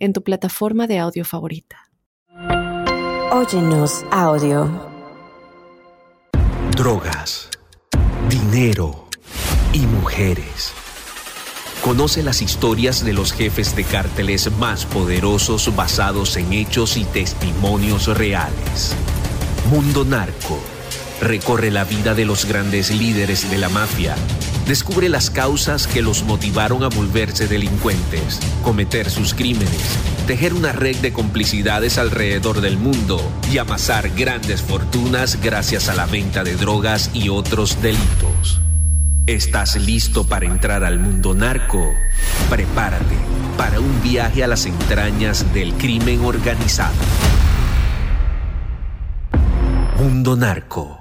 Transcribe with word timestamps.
en 0.00 0.12
tu 0.12 0.22
plataforma 0.22 0.86
de 0.86 0.98
audio 0.98 1.24
favorita. 1.24 1.90
Óyenos 3.30 4.04
audio. 4.10 4.90
Drogas, 6.76 7.48
dinero 8.28 9.06
y 9.72 9.80
mujeres. 9.80 10.72
Conoce 11.84 12.22
las 12.22 12.42
historias 12.42 13.04
de 13.04 13.12
los 13.12 13.32
jefes 13.32 13.76
de 13.76 13.84
cárteles 13.84 14.50
más 14.58 14.84
poderosos 14.84 15.74
basados 15.76 16.36
en 16.36 16.52
hechos 16.52 16.96
y 16.96 17.04
testimonios 17.04 18.06
reales. 18.18 18.94
Mundo 19.70 20.04
Narco 20.04 20.58
recorre 21.20 21.70
la 21.70 21.84
vida 21.84 22.14
de 22.14 22.24
los 22.24 22.46
grandes 22.46 22.90
líderes 22.90 23.50
de 23.50 23.58
la 23.58 23.68
mafia 23.68 24.16
Descubre 24.66 25.08
las 25.08 25.30
causas 25.30 25.86
que 25.86 26.02
los 26.02 26.22
motivaron 26.22 26.84
a 26.84 26.88
volverse 26.88 27.48
delincuentes, 27.48 28.38
cometer 28.62 29.10
sus 29.10 29.34
crímenes, 29.34 29.98
tejer 30.26 30.54
una 30.54 30.72
red 30.72 30.96
de 30.96 31.12
complicidades 31.12 31.98
alrededor 31.98 32.60
del 32.60 32.76
mundo 32.76 33.20
y 33.52 33.58
amasar 33.58 34.10
grandes 34.10 34.62
fortunas 34.62 35.40
gracias 35.42 35.88
a 35.88 35.94
la 35.94 36.06
venta 36.06 36.44
de 36.44 36.56
drogas 36.56 37.10
y 37.14 37.30
otros 37.30 37.82
delitos. 37.82 38.60
¿Estás 39.26 39.76
listo 39.76 40.26
para 40.26 40.46
entrar 40.46 40.84
al 40.84 40.98
mundo 40.98 41.34
narco? 41.34 41.92
Prepárate 42.48 43.16
para 43.56 43.78
un 43.78 44.02
viaje 44.02 44.42
a 44.42 44.46
las 44.46 44.66
entrañas 44.66 45.52
del 45.52 45.74
crimen 45.74 46.24
organizado. 46.24 46.94
Mundo 49.98 50.34
Narco 50.34 50.99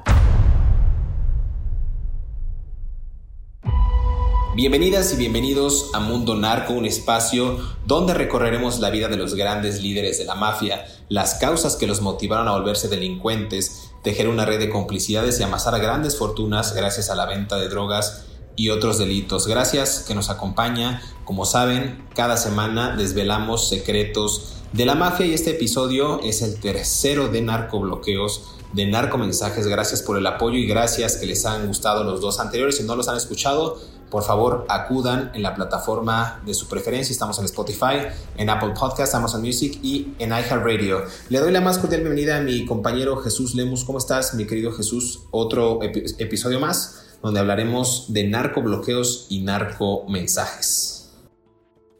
Bienvenidas 4.62 5.14
y 5.14 5.16
bienvenidos 5.16 5.90
a 5.94 6.02
Mundo 6.02 6.36
Narco, 6.36 6.74
un 6.74 6.86
espacio 6.86 7.58
donde 7.86 8.14
recorreremos 8.14 8.80
la 8.80 8.90
vida 8.90 9.08
de 9.08 9.16
los 9.16 9.34
grandes 9.34 9.82
líderes 9.82 10.18
de 10.18 10.26
la 10.26 10.36
mafia, 10.36 10.86
las 11.08 11.36
causas 11.36 11.78
que 11.78 11.88
los 11.88 12.02
motivaron 12.02 12.50
a 12.50 12.52
volverse 12.52 12.90
delincuentes, 12.90 13.90
tejer 14.04 14.28
una 14.28 14.44
red 14.44 14.60
de 14.60 14.70
complicidades 14.70 15.40
y 15.40 15.44
amasar 15.44 15.80
grandes 15.80 16.18
fortunas 16.18 16.76
gracias 16.76 17.10
a 17.10 17.16
la 17.16 17.26
venta 17.26 17.56
de 17.56 17.70
drogas 17.70 18.26
y 18.58 18.68
otros 18.68 18.98
delitos. 18.98 19.48
Gracias 19.48 20.04
que 20.06 20.14
nos 20.14 20.30
acompaña. 20.30 21.02
Como 21.24 21.46
saben, 21.46 22.06
cada 22.14 22.36
semana 22.36 22.98
desvelamos 22.98 23.70
secretos 23.70 24.56
de 24.74 24.86
la 24.86 24.96
mafia 24.96 25.26
y 25.26 25.34
este 25.34 25.52
episodio 25.52 26.20
es 26.22 26.42
el 26.42 26.60
tercero 26.60 27.30
de 27.30 27.42
narcobloqueos 27.42 28.58
de 28.74 28.86
narcomensajes. 28.88 29.68
Gracias 29.68 30.02
por 30.02 30.18
el 30.18 30.28
apoyo 30.28 30.58
y 30.58 30.68
gracias 30.68 31.16
que 31.16 31.26
les 31.26 31.46
han 31.46 31.66
gustado 31.68 32.04
los 32.04 32.20
dos 32.20 32.42
anteriores. 32.42 32.76
Si 32.76 32.84
no 32.84 32.98
los 32.98 33.08
han 33.08 33.16
escuchado, 33.16 33.80
por 34.10 34.24
favor 34.24 34.66
acudan 34.70 35.32
en 35.34 35.44
la 35.44 35.56
plataforma 35.56 36.42
de 36.46 36.54
su 36.54 36.68
preferencia. 36.68 37.12
Estamos 37.12 37.38
en 37.40 37.46
Spotify, 37.46 38.08
en 38.38 38.50
Apple 38.50 38.74
Podcast, 38.78 39.14
Amazon 39.16 39.42
Music 39.42 39.80
y 39.84 40.14
en 40.20 40.30
iHeartRadio. 40.30 41.04
Le 41.30 41.40
doy 41.40 41.52
la 41.52 41.62
más 41.62 41.78
cordial 41.78 42.02
bienvenida 42.02 42.38
a 42.38 42.42
mi 42.42 42.66
compañero 42.66 43.18
Jesús 43.18 43.56
Lemus. 43.56 43.84
¿Cómo 43.84 43.98
estás, 43.98 44.34
mi 44.34 44.46
querido 44.46 44.72
Jesús? 44.72 45.22
Otro 45.32 45.80
episodio 45.82 46.60
más 46.60 47.06
donde 47.22 47.40
hablaremos 47.40 48.06
de 48.14 48.28
narcobloqueos 48.28 49.28
y 49.30 49.42
narcomensajes. 49.42 51.12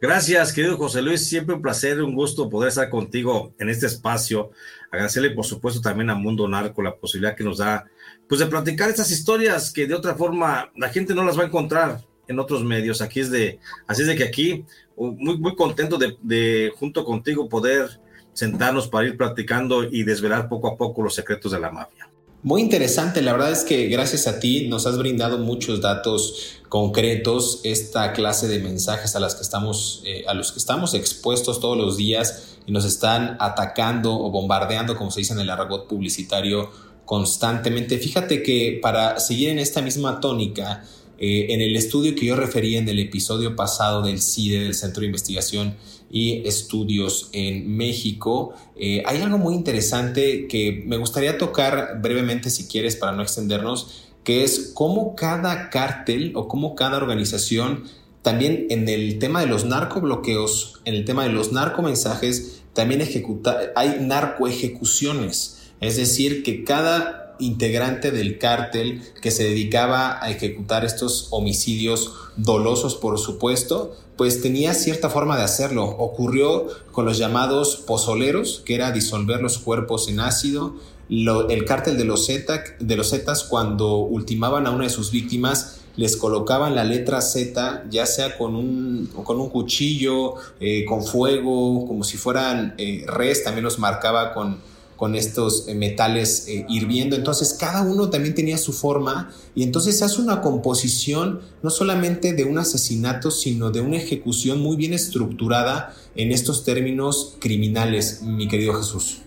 Gracias, 0.02 0.54
querido 0.54 0.78
José 0.78 1.02
Luis. 1.02 1.28
Siempre 1.28 1.56
un 1.56 1.62
placer, 1.62 2.02
un 2.02 2.16
gusto 2.16 2.50
poder 2.50 2.70
estar 2.70 2.90
contigo 2.90 3.54
en 3.60 3.68
este 3.68 3.86
espacio. 3.86 4.52
Agradecerle, 4.92 5.32
por 5.32 5.46
supuesto, 5.46 5.82
también 5.82 6.10
a 6.10 6.16
Mundo 6.16 6.48
Narco 6.48 6.82
la 6.82 6.96
posibilidad 6.96 7.36
que 7.36 7.44
nos 7.44 7.58
da 7.58 7.86
pues 8.30 8.40
de 8.40 8.46
platicar 8.46 8.90
estas 8.90 9.10
historias 9.10 9.74
que 9.74 9.88
de 9.88 9.96
otra 9.96 10.14
forma 10.14 10.72
la 10.78 10.90
gente 10.90 11.16
no 11.16 11.26
las 11.26 11.38
va 11.38 11.42
a 11.42 11.48
encontrar 11.48 12.06
en 12.28 12.40
otros 12.40 12.64
medios. 12.64 13.02
Aquí 13.02 13.20
es 13.20 13.32
de, 13.32 13.60
así 13.88 14.04
es 14.04 14.08
de 14.08 14.16
que 14.16 14.24
aquí, 14.24 14.66
muy, 14.96 15.38
muy 15.40 15.56
contento 15.56 15.98
de, 15.98 16.72
junto 16.78 17.04
contigo 17.04 17.50
poder 17.50 18.00
sentarnos 18.34 18.88
para 18.88 19.08
ir 19.08 19.18
platicando 19.18 19.84
y 19.84 20.04
desvelar 20.04 20.48
poco 20.48 20.68
a 20.68 20.78
poco 20.78 21.02
los 21.02 21.16
secretos 21.16 21.52
de 21.52 21.60
la 21.60 21.72
mafia. 21.72 22.08
Muy 22.44 22.62
interesante, 22.62 23.22
la 23.22 23.34
verdad 23.34 23.52
es 23.52 23.64
que 23.64 23.88
gracias 23.88 24.28
a 24.28 24.40
ti 24.40 24.68
nos 24.70 24.86
has 24.86 24.98
brindado 24.98 25.40
muchos 25.40 25.82
datos 25.82 26.62
concretos, 26.70 27.62
esta 27.64 28.14
clase 28.14 28.48
de 28.48 28.60
mensajes 28.60 29.16
a, 29.16 29.20
las 29.20 29.36
que 29.36 29.42
estamos, 29.42 30.04
eh, 30.06 30.24
a 30.26 30.34
los 30.36 30.54
que 30.54 30.60
estamos 30.60 30.94
expuestos 30.94 31.60
todos 31.60 31.78
los 31.78 31.98
días 31.98 32.58
y 32.66 32.72
nos 32.72 32.86
están 32.86 33.36
atacando 33.40 34.14
o 34.14 34.30
bombardeando, 34.30 34.96
como 34.96 35.12
se 35.12 35.22
dice 35.22 35.34
en 35.34 35.40
el 35.40 35.50
argot 35.50 35.88
publicitario, 35.88 36.70
constantemente. 37.10 37.98
Fíjate 37.98 38.44
que 38.44 38.78
para 38.80 39.20
seguir 39.20 39.50
en 39.50 39.58
esta 39.58 39.82
misma 39.82 40.20
tónica, 40.20 40.86
eh, 41.18 41.48
en 41.50 41.60
el 41.60 41.76
estudio 41.76 42.14
que 42.14 42.28
yo 42.28 42.36
referí 42.36 42.76
en 42.76 42.88
el 42.88 43.00
episodio 43.00 43.56
pasado 43.56 44.04
del 44.04 44.22
CIDE, 44.22 44.60
del 44.60 44.76
Centro 44.76 45.02
de 45.02 45.08
Investigación 45.08 45.76
y 46.12 46.48
Estudios 46.48 47.32
en 47.34 47.76
México, 47.76 48.54
eh, 48.76 49.02
hay 49.08 49.24
algo 49.24 49.40
muy 49.40 49.56
interesante 49.56 50.48
que 50.48 50.84
me 50.86 50.98
gustaría 50.98 51.40
tocar 51.40 52.00
brevemente 52.00 52.52
si 52.52 52.68
quieres 52.68 52.96
para 52.96 53.14
no 53.14 53.24
extendernos, 53.24 54.12
que 54.24 54.44
es 54.44 54.72
cómo 54.76 55.16
cada 55.16 55.72
cártel 55.72 56.34
o 56.36 56.48
cómo 56.48 56.76
cada 56.76 56.98
organización, 56.98 57.86
también 58.22 58.68
en 58.70 58.88
el 58.88 59.18
tema 59.18 59.42
de 59.42 59.48
los 59.48 59.66
narcobloqueos, 59.66 60.80
en 60.86 60.94
el 60.94 61.06
tema 61.06 61.24
de 61.24 61.32
los 61.32 61.52
narcomensajes, 61.52 62.62
también 62.74 63.02
ejecuta, 63.02 63.72
hay 63.76 63.98
narcoejecuciones. 64.00 65.59
Es 65.82 65.98
decir, 65.98 66.44
que 66.44 66.64
cada 66.64 67.36
integrante 67.40 68.12
del 68.12 68.38
cártel 68.38 69.02
que 69.22 69.32
se 69.32 69.44
dedicaba 69.44 70.24
a 70.24 70.30
ejecutar 70.30 70.86
estos 70.86 71.28
homicidios 71.32 72.14
dolosos, 72.36 72.96
por 72.96 73.18
supuesto, 73.18 73.96
pues 74.18 74.42
tenía 74.42 74.74
cierta 74.74 75.10
forma 75.10 75.38
de 75.38 75.44
hacerlo. 75.44 75.86
Ocurrió 75.86 76.68
con 76.92 77.06
los 77.06 77.18
llamados 77.18 77.78
pozoleros, 77.78 78.62
que 78.66 78.76
era 78.76 78.92
disolver 78.92 79.42
los 79.42 79.58
cuerpos 79.58 80.10
en 80.10 80.20
ácido. 80.20 80.76
el 81.10 81.66
cártel 81.66 81.98
de 81.98 82.04
los, 82.04 82.28
de 82.28 82.96
los 82.98 83.10
Zetas, 83.10 83.44
cuando 83.46 83.98
ultimaban 83.98 84.68
a 84.68 84.72
una 84.72 84.84
de 84.84 84.90
sus 84.90 85.12
víctimas, 85.12 85.78
les 85.96 86.16
colocaban 86.18 86.76
la 86.76 86.84
letra 86.84 87.22
Z, 87.22 87.86
ya 87.90 88.06
sea 88.06 88.38
con 88.38 88.56
un, 88.56 89.10
con 89.24 89.40
un 89.40 89.50
cuchillo, 89.50 90.36
eh, 90.60 90.86
con 90.86 91.04
fuego, 91.04 91.86
como 91.88 92.04
si 92.04 92.18
fueran 92.18 92.76
eh, 92.78 93.06
res, 93.08 93.44
también 93.44 93.64
los 93.66 93.80
marcaba 93.80 94.34
con, 94.34 94.60
con 95.00 95.16
estos 95.16 95.70
eh, 95.70 95.76
metales 95.76 96.46
eh, 96.50 96.66
hirviendo. 96.68 97.16
Entonces 97.16 97.56
cada 97.58 97.84
uno 97.84 98.10
también 98.10 98.36
tenía 98.36 98.58
su 98.58 98.74
forma 98.74 99.32
y 99.56 99.64
entonces 99.64 99.98
se 99.98 100.04
hace 100.04 100.22
una 100.22 100.42
composición 100.42 101.40
no 101.64 101.70
solamente 101.70 102.34
de 102.34 102.44
un 102.44 102.58
asesinato, 102.58 103.32
sino 103.32 103.72
de 103.72 103.80
una 103.80 103.96
ejecución 103.96 104.60
muy 104.60 104.76
bien 104.76 104.94
estructurada 104.94 105.96
en 106.16 106.34
estos 106.34 106.66
términos 106.66 107.38
criminales, 107.40 108.22
mi 108.24 108.50
querido 108.50 108.74
Jesús. 108.74 109.22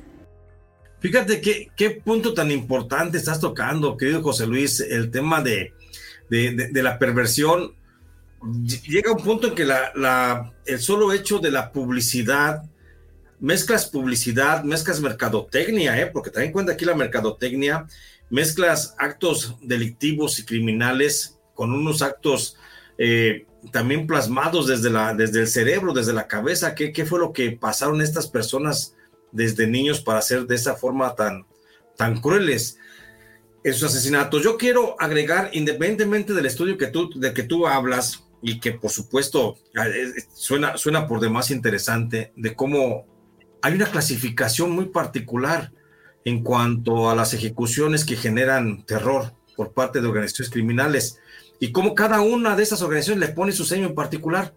Fíjate 1.01 1.41
qué, 1.41 1.69
qué 1.75 1.91
punto 1.91 2.35
tan 2.35 2.51
importante 2.51 3.17
estás 3.17 3.41
tocando, 3.41 3.97
querido 3.97 4.23
José 4.23 4.47
Luis, 4.47 4.79
el 4.79 5.11
tema 5.11 5.41
de, 5.41 5.73
de, 6.29 6.83
la 6.83 6.99
perversión. 6.99 7.73
Llega 8.87 9.13
un 9.13 9.23
punto 9.23 9.49
en 9.49 9.55
que 9.55 9.65
la, 9.65 10.53
el 10.67 10.79
solo 10.81 11.15
hecho 11.15 11.39
de 11.39 11.51
la 11.51 11.73
publicidad 11.73 12.65
mezclas 13.43 13.87
publicidad, 13.87 14.63
mezclas 14.63 15.01
mercadotecnia, 15.01 16.01
¿eh? 16.01 16.07
porque 16.07 16.31
también 16.31 16.53
cuenta 16.53 16.73
aquí 16.73 16.85
la 16.85 16.95
mercadotecnia, 16.95 17.87
mezclas 18.31 18.95
actos 18.99 19.57
delictivos 19.61 20.39
y 20.39 20.45
criminales 20.45 21.39
con 21.53 21.73
unos 21.73 22.03
actos 22.03 22.57
eh, 22.99 23.47
también 23.73 24.07
plasmados 24.07 24.69
desde, 24.69 24.91
la, 24.91 25.13
desde 25.13 25.41
el 25.41 25.49
cerebro, 25.49 25.93
desde 25.93 26.13
la 26.13 26.29
cabeza. 26.29 26.77
¿Qué, 26.77 26.93
¿Qué 26.93 27.05
fue 27.05 27.19
lo 27.19 27.33
que 27.33 27.51
pasaron 27.51 28.01
estas 28.01 28.29
personas 28.29 28.95
desde 29.33 29.67
niños 29.67 30.01
para 30.01 30.23
ser 30.23 30.47
de 30.47 30.55
esa 30.55 30.77
forma 30.77 31.17
tan, 31.17 31.45
tan 31.97 32.21
crueles? 32.21 32.79
Esos 33.65 33.91
asesinatos. 33.91 34.45
Yo 34.45 34.57
quiero 34.57 34.95
agregar, 35.01 35.51
independientemente 35.53 36.33
del 36.33 36.47
estudio 36.47 36.79
que 36.79 36.87
tú, 36.87 37.11
de 37.17 37.33
que 37.35 37.43
tú 37.43 37.67
hablas, 37.67 38.25
y 38.45 38.59
que 38.59 38.73
por 38.73 38.91
supuesto 38.91 39.57
eh, 39.75 40.13
suena, 40.35 40.77
suena 40.77 41.07
por 41.07 41.21
demás 41.21 41.53
interesante, 41.53 42.33
de 42.37 42.55
cómo 42.55 43.12
hay 43.63 43.75
una 43.75 43.87
clasificación 43.87 44.73
muy 44.73 44.87
particular 44.87 45.73
en 46.25 46.43
cuanto 46.43 47.09
a 47.09 47.15
las 47.15 47.33
ejecuciones 47.33 48.05
que 48.05 48.17
generan 48.17 48.85
terror 48.85 49.33
por 49.57 49.73
parte 49.73 50.01
de 50.01 50.09
organizaciones 50.09 50.53
criminales 50.53 51.19
y 51.61 51.73
cómo 51.73 51.95
cada 51.95 52.21
una 52.21 52.57
de 52.57 52.65
esas 52.65 52.83
organizaciones 52.83 53.29
le 53.29 53.35
pone 53.35 53.53
su 53.53 53.65
sello 53.65 53.87
en 53.87 53.95
particular. 53.95 54.55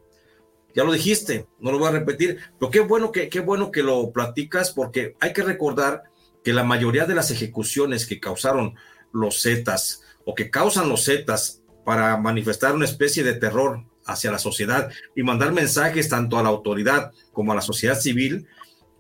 ya 0.74 0.84
lo 0.84 0.92
dijiste, 0.92 1.48
no 1.60 1.72
lo 1.72 1.80
voy 1.80 1.88
a 1.88 1.92
repetir, 1.92 2.38
pero 2.60 2.70
qué 2.70 2.82
bueno 2.82 3.12
que, 3.12 3.30
qué 3.30 3.40
bueno 3.40 3.72
que 3.72 3.82
lo 3.82 4.12
platicas 4.12 4.72
porque 4.72 5.16
hay 5.22 5.32
que 5.32 5.44
recordar 5.44 6.04
que 6.44 6.52
la 6.52 6.64
mayoría 6.64 7.06
de 7.06 7.16
las 7.16 7.32
ejecuciones 7.32 8.06
que 8.06 8.20
causaron 8.20 8.76
los 9.14 9.42
Zetas 9.42 10.02
o 10.26 10.36
que 10.36 10.50
causan 10.50 10.90
los 10.90 11.06
Zetas 11.06 11.62
para 11.86 12.18
manifestar 12.18 12.74
una 12.74 12.86
especie 12.86 13.24
de 13.24 13.36
terror 13.36 13.86
hacia 14.06 14.32
la 14.32 14.40
sociedad 14.40 14.92
y 15.16 15.24
mandar 15.24 15.54
mensajes 15.54 16.10
tanto 16.10 16.38
a 16.38 16.44
la 16.44 16.50
autoridad 16.50 17.12
como 17.32 17.52
a 17.52 17.56
la 17.56 17.62
sociedad 17.62 18.00
civil, 18.00 18.48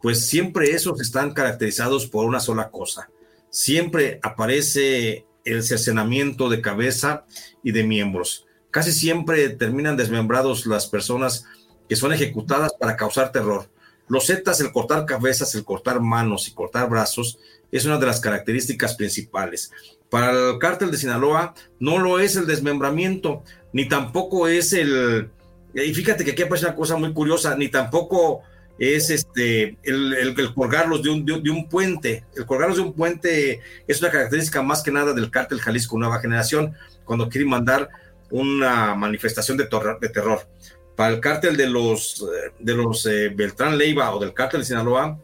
pues 0.06 0.28
siempre 0.28 0.69
esos 0.69 1.02
están 1.02 1.34
caracterizados 1.34 2.06
por 2.06 2.25
una 2.25 2.40
sola 2.40 2.69
cosa. 2.69 3.10
Siempre 3.50 4.19
aparece 4.22 5.25
el 5.44 5.63
cercenamiento 5.63 6.48
de 6.48 6.62
cabeza 6.62 7.25
y 7.63 7.72
de 7.72 7.84
miembros. 7.84 8.46
Casi 8.69 8.92
siempre 8.92 9.50
terminan 9.50 9.98
desmembrados 9.98 10.68
las 10.68 10.86
personas 10.86 11.48
que 11.90 11.96
son 11.96 12.13
ejecutadas 12.13 12.74
para 12.80 12.96
causar 12.96 13.31
terror. 13.31 13.68
Los 14.07 14.28
Zetas, 14.28 14.62
el 14.62 14.72
cortar 14.72 15.07
cabezas, 15.07 15.56
el 15.56 15.63
cortar 15.63 16.00
manos 16.02 16.48
y 16.50 16.54
cortar 16.54 16.88
brazos, 16.88 17.40
es 17.72 17.86
una 17.86 17.98
de 17.98 18.06
las 18.06 18.19
características 18.19 18.94
principales. 18.94 19.72
Para 20.12 20.52
el 20.52 20.60
cártel 20.60 20.92
de 20.92 21.00
Sinaloa 21.00 21.56
no 21.80 21.98
lo 21.98 22.19
es 22.19 22.36
el 22.36 22.46
desmembramiento, 22.46 23.42
ni 23.74 23.90
tampoco 23.90 24.48
es 24.48 24.72
el... 24.74 25.31
Y 25.74 25.96
fíjate 25.96 26.24
que 26.24 26.34
aquí 26.34 26.44
aparece 26.44 26.68
una 26.68 26.75
cosa 26.75 26.96
muy 26.96 27.12
curiosa, 27.12 27.56
ni 27.56 27.69
tampoco 27.69 28.44
es 28.77 29.10
este 29.10 29.77
el, 29.83 30.36
colgarlos 30.54 31.01
de 31.04 31.10
un, 31.10 31.25
de, 31.25 31.50
un, 31.50 31.69
puente. 31.69 32.25
El 32.36 32.45
colgarlos 32.45 32.77
de 32.77 32.83
un 32.83 32.94
puente 32.94 33.62
es 33.88 34.01
una 34.01 34.12
característica 34.12 34.62
más 34.62 34.83
que 34.83 34.92
nada 34.92 35.13
del 35.13 35.31
cártel 35.31 35.62
Jalisco 35.62 35.98
Nueva 35.98 36.19
Generación, 36.19 36.75
cuando 37.04 37.30
quieren 37.30 37.50
mandar 37.50 37.89
una 38.30 38.95
manifestación 38.95 39.57
de, 39.57 39.68
de 40.01 40.10
terror. 40.10 40.48
Para 40.95 41.13
el 41.13 41.19
cártel 41.19 41.57
de 41.57 41.68
los, 41.68 42.25
de 42.60 42.74
los 42.74 43.06
eh, 43.06 43.30
Beltrán 43.30 43.77
Leiva 43.77 44.16
o 44.16 44.19
del 44.19 44.33
cártel 44.33 44.62
de 44.62 44.66
Sinaloa, 44.66 45.19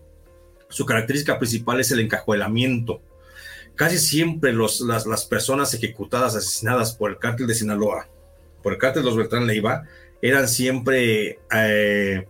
su 0.69 0.85
característica 0.85 1.37
principal 1.37 1.79
es 1.79 1.91
el 1.91 1.99
encajuelamiento. 1.99 3.01
Casi 3.75 3.97
siempre 3.97 4.53
los, 4.53 4.81
las, 4.81 5.05
las, 5.05 5.25
personas 5.25 5.73
ejecutadas, 5.73 6.35
asesinadas 6.35 6.93
por 6.93 7.09
el 7.09 7.19
cártel 7.19 7.47
de 7.47 7.55
Sinaloa, 7.55 8.07
por 8.61 8.73
el 8.73 8.79
cártel 8.79 9.03
de 9.03 9.09
los 9.09 9.17
Beltrán 9.17 9.47
Leiva, 9.47 9.83
eran 10.21 10.47
siempre 10.47 11.39
eh, 11.53 12.27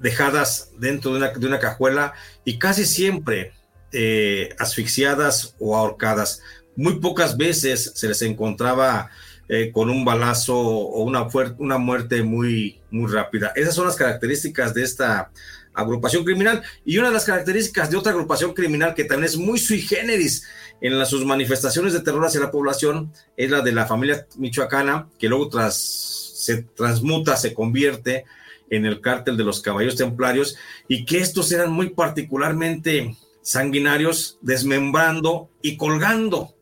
dejadas 0.00 0.70
dentro 0.78 1.12
de 1.12 1.18
una, 1.18 1.28
de 1.30 1.46
una, 1.46 1.58
cajuela 1.58 2.14
y 2.44 2.58
casi 2.58 2.84
siempre 2.84 3.52
eh, 3.92 4.54
asfixiadas 4.58 5.54
o 5.58 5.76
ahorcadas. 5.76 6.42
Muy 6.76 7.00
pocas 7.00 7.36
veces 7.36 7.92
se 7.94 8.08
les 8.08 8.22
encontraba 8.22 9.10
eh, 9.48 9.72
con 9.72 9.88
un 9.90 10.04
balazo 10.04 10.58
o 10.58 11.02
una, 11.04 11.26
una 11.58 11.78
muerte 11.78 12.22
muy, 12.22 12.80
muy 12.90 13.10
rápida. 13.10 13.52
Esas 13.56 13.74
son 13.74 13.86
las 13.86 13.96
características 13.96 14.74
de 14.74 14.82
esta 14.82 15.30
agrupación 15.72 16.24
criminal 16.24 16.62
y 16.84 16.98
una 16.98 17.08
de 17.08 17.14
las 17.14 17.24
características 17.24 17.90
de 17.90 17.96
otra 17.96 18.12
agrupación 18.12 18.52
criminal 18.52 18.94
que 18.94 19.04
también 19.04 19.24
es 19.24 19.36
muy 19.36 19.58
sui 19.58 19.80
generis 19.80 20.44
en 20.80 20.98
las, 20.98 21.08
sus 21.08 21.24
manifestaciones 21.24 21.92
de 21.92 22.00
terror 22.00 22.26
hacia 22.26 22.40
la 22.40 22.50
población 22.50 23.12
es 23.36 23.50
la 23.50 23.60
de 23.60 23.72
la 23.72 23.86
familia 23.86 24.26
michoacana 24.36 25.08
que 25.18 25.28
luego 25.28 25.48
tras, 25.48 25.76
se 25.76 26.62
transmuta, 26.62 27.36
se 27.36 27.54
convierte 27.54 28.24
en 28.70 28.86
el 28.86 29.00
cártel 29.00 29.36
de 29.36 29.44
los 29.44 29.60
caballos 29.60 29.96
templarios 29.96 30.56
y 30.88 31.04
que 31.04 31.18
estos 31.18 31.50
eran 31.52 31.72
muy 31.72 31.90
particularmente 31.90 33.16
sanguinarios, 33.42 34.38
desmembrando 34.42 35.50
y 35.62 35.76
colgando 35.76 36.54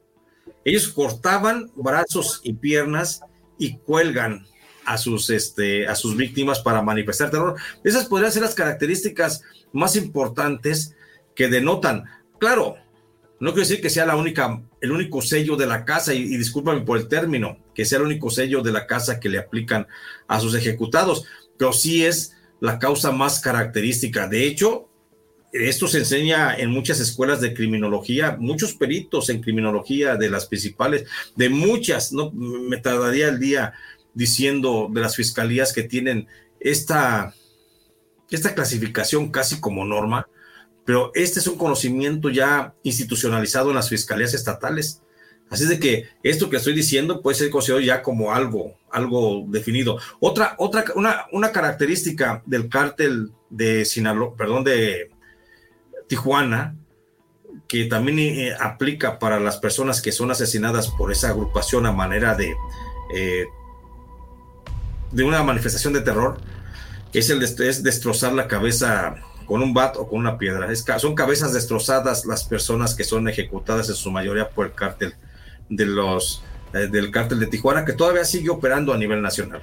ellos 0.66 0.88
cortaban 0.88 1.70
brazos 1.76 2.40
y 2.42 2.54
piernas 2.54 3.20
y 3.56 3.78
cuelgan 3.78 4.44
a 4.84 4.98
sus, 4.98 5.30
este, 5.30 5.86
a 5.86 5.94
sus 5.94 6.16
víctimas 6.16 6.58
para 6.58 6.82
manifestar 6.82 7.30
terror. 7.30 7.54
Esas 7.84 8.06
podrían 8.06 8.32
ser 8.32 8.42
las 8.42 8.56
características 8.56 9.42
más 9.72 9.94
importantes 9.94 10.96
que 11.36 11.46
denotan. 11.46 12.06
Claro, 12.40 12.74
no 13.38 13.50
quiero 13.52 13.68
decir 13.68 13.80
que 13.80 13.90
sea 13.90 14.06
la 14.06 14.16
única, 14.16 14.60
el 14.80 14.90
único 14.90 15.22
sello 15.22 15.54
de 15.54 15.66
la 15.66 15.84
casa, 15.84 16.14
y, 16.14 16.22
y 16.22 16.36
discúlpame 16.36 16.80
por 16.80 16.98
el 16.98 17.06
término, 17.06 17.58
que 17.72 17.84
sea 17.84 17.98
el 17.98 18.04
único 18.04 18.28
sello 18.28 18.60
de 18.60 18.72
la 18.72 18.88
casa 18.88 19.20
que 19.20 19.28
le 19.28 19.38
aplican 19.38 19.86
a 20.26 20.40
sus 20.40 20.56
ejecutados, 20.56 21.26
pero 21.58 21.72
sí 21.72 22.04
es 22.04 22.36
la 22.60 22.78
causa 22.78 23.12
más 23.12 23.40
característica. 23.40 24.28
De 24.28 24.46
hecho, 24.46 24.88
esto 25.52 25.88
se 25.88 25.98
enseña 25.98 26.54
en 26.54 26.70
muchas 26.70 27.00
escuelas 27.00 27.40
de 27.40 27.54
criminología, 27.54 28.36
muchos 28.38 28.74
peritos 28.74 29.30
en 29.30 29.40
criminología 29.40 30.16
de 30.16 30.30
las 30.30 30.46
principales, 30.46 31.06
de 31.34 31.48
muchas, 31.48 32.12
no 32.12 32.30
me 32.32 32.76
tardaría 32.78 33.28
el 33.28 33.38
día 33.38 33.74
diciendo 34.14 34.88
de 34.90 35.00
las 35.00 35.16
fiscalías 35.16 35.72
que 35.72 35.82
tienen 35.82 36.26
esta, 36.60 37.34
esta 38.30 38.54
clasificación 38.54 39.30
casi 39.30 39.60
como 39.60 39.84
norma, 39.84 40.28
pero 40.84 41.10
este 41.14 41.40
es 41.40 41.46
un 41.46 41.58
conocimiento 41.58 42.30
ya 42.30 42.74
institucionalizado 42.82 43.70
en 43.70 43.76
las 43.76 43.88
fiscalías 43.88 44.34
estatales. 44.34 45.02
Así 45.50 45.66
de 45.66 45.78
que 45.78 46.08
esto 46.22 46.50
que 46.50 46.56
estoy 46.56 46.74
diciendo 46.74 47.22
puede 47.22 47.36
ser 47.36 47.50
considerado 47.50 47.84
ya 47.84 48.02
como 48.02 48.32
algo, 48.32 48.74
algo 48.90 49.44
definido. 49.48 49.98
Otra, 50.18 50.56
otra, 50.58 50.84
una, 50.96 51.26
una 51.32 51.52
característica 51.52 52.42
del 52.46 52.68
cártel 52.68 53.30
de 53.48 53.84
Sinaloa, 53.84 54.34
perdón, 54.36 54.64
de, 54.64 55.10
Tijuana, 56.06 56.76
que 57.68 57.86
también 57.86 58.18
eh, 58.18 58.56
aplica 58.58 59.18
para 59.18 59.40
las 59.40 59.58
personas 59.58 60.00
que 60.00 60.12
son 60.12 60.30
asesinadas 60.30 60.88
por 60.88 61.10
esa 61.10 61.30
agrupación 61.30 61.86
a 61.86 61.92
manera 61.92 62.34
de, 62.34 62.54
eh, 63.14 63.46
de 65.10 65.24
una 65.24 65.42
manifestación 65.42 65.92
de 65.92 66.00
terror, 66.00 66.38
es 67.12 67.30
el 67.30 67.42
es 67.42 67.82
destrozar 67.82 68.34
la 68.34 68.46
cabeza 68.46 69.16
con 69.46 69.62
un 69.62 69.72
bat 69.72 69.96
o 69.96 70.08
con 70.08 70.18
una 70.18 70.38
piedra. 70.38 70.68
son 70.98 71.14
cabezas 71.14 71.52
destrozadas 71.52 72.26
las 72.26 72.44
personas 72.44 72.94
que 72.94 73.04
son 73.04 73.28
ejecutadas 73.28 73.88
en 73.88 73.94
su 73.94 74.10
mayoría 74.10 74.50
por 74.50 74.66
el 74.66 74.74
cártel 74.74 75.14
de 75.68 75.86
los, 75.86 76.42
eh, 76.72 76.88
del 76.88 77.10
cártel 77.10 77.40
de 77.40 77.46
Tijuana, 77.46 77.84
que 77.84 77.92
todavía 77.92 78.24
sigue 78.24 78.50
operando 78.50 78.92
a 78.92 78.96
nivel 78.96 79.22
nacional. 79.22 79.62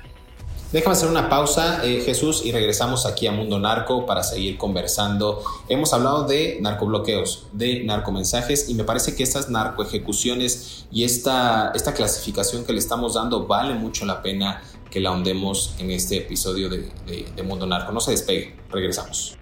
Déjame 0.73 0.93
hacer 0.93 1.07
una 1.07 1.29
pausa, 1.29 1.85
eh, 1.85 2.01
Jesús, 2.03 2.43
y 2.43 2.51
regresamos 2.51 3.05
aquí 3.05 3.27
a 3.27 3.31
Mundo 3.31 3.59
Narco 3.59 4.07
para 4.07 4.23
seguir 4.23 4.57
conversando. 4.57 5.43
Hemos 5.69 5.93
hablado 5.93 6.25
de 6.25 6.57
narcobloqueos, 6.61 7.45
de 7.53 7.83
narcomensajes, 7.83 8.69
y 8.69 8.73
me 8.73 8.83
parece 8.83 9.15
que 9.15 9.21
estas 9.21 9.51
narcoejecuciones 9.51 10.87
y 10.91 11.03
esta, 11.03 11.71
esta 11.75 11.93
clasificación 11.93 12.65
que 12.65 12.73
le 12.73 12.79
estamos 12.79 13.13
dando 13.13 13.45
vale 13.45 13.75
mucho 13.75 14.07
la 14.07 14.23
pena 14.23 14.63
que 14.89 14.99
la 14.99 15.11
hundemos 15.11 15.75
en 15.77 15.91
este 15.91 16.17
episodio 16.17 16.69
de, 16.69 16.89
de 17.35 17.43
Mundo 17.43 17.67
Narco. 17.67 17.91
No 17.91 17.99
se 17.99 18.09
despegue, 18.09 18.55
regresamos. 18.71 19.37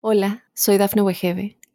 Hola, 0.00 0.44
soy 0.54 0.78
Dafne 0.78 1.02
Wegebe 1.02 1.58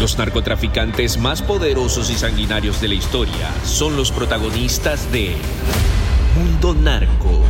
Los 0.00 0.16
narcotraficantes 0.16 1.18
más 1.18 1.42
poderosos 1.42 2.08
y 2.08 2.14
sanguinarios 2.14 2.80
de 2.80 2.88
la 2.88 2.94
historia 2.94 3.52
son 3.64 3.98
los 3.98 4.10
protagonistas 4.10 5.12
de 5.12 5.34
Mundo 6.34 6.72
Narco. 6.72 7.44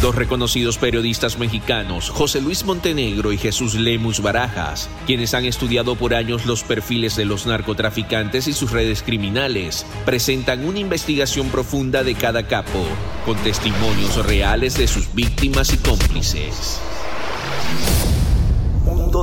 Dos 0.00 0.14
reconocidos 0.14 0.78
periodistas 0.78 1.40
mexicanos, 1.40 2.08
José 2.08 2.40
Luis 2.40 2.64
Montenegro 2.64 3.32
y 3.32 3.36
Jesús 3.36 3.74
Lemus 3.74 4.22
Barajas, 4.22 4.88
quienes 5.08 5.34
han 5.34 5.44
estudiado 5.44 5.96
por 5.96 6.14
años 6.14 6.46
los 6.46 6.62
perfiles 6.62 7.16
de 7.16 7.24
los 7.24 7.44
narcotraficantes 7.46 8.46
y 8.46 8.52
sus 8.52 8.70
redes 8.70 9.02
criminales, 9.02 9.84
presentan 10.04 10.64
una 10.64 10.78
investigación 10.78 11.48
profunda 11.48 12.04
de 12.04 12.14
cada 12.14 12.46
capo, 12.46 12.86
con 13.26 13.36
testimonios 13.38 14.24
reales 14.24 14.78
de 14.78 14.86
sus 14.86 15.12
víctimas 15.16 15.74
y 15.74 15.78
cómplices. 15.78 16.80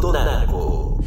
Narco. 0.01 0.99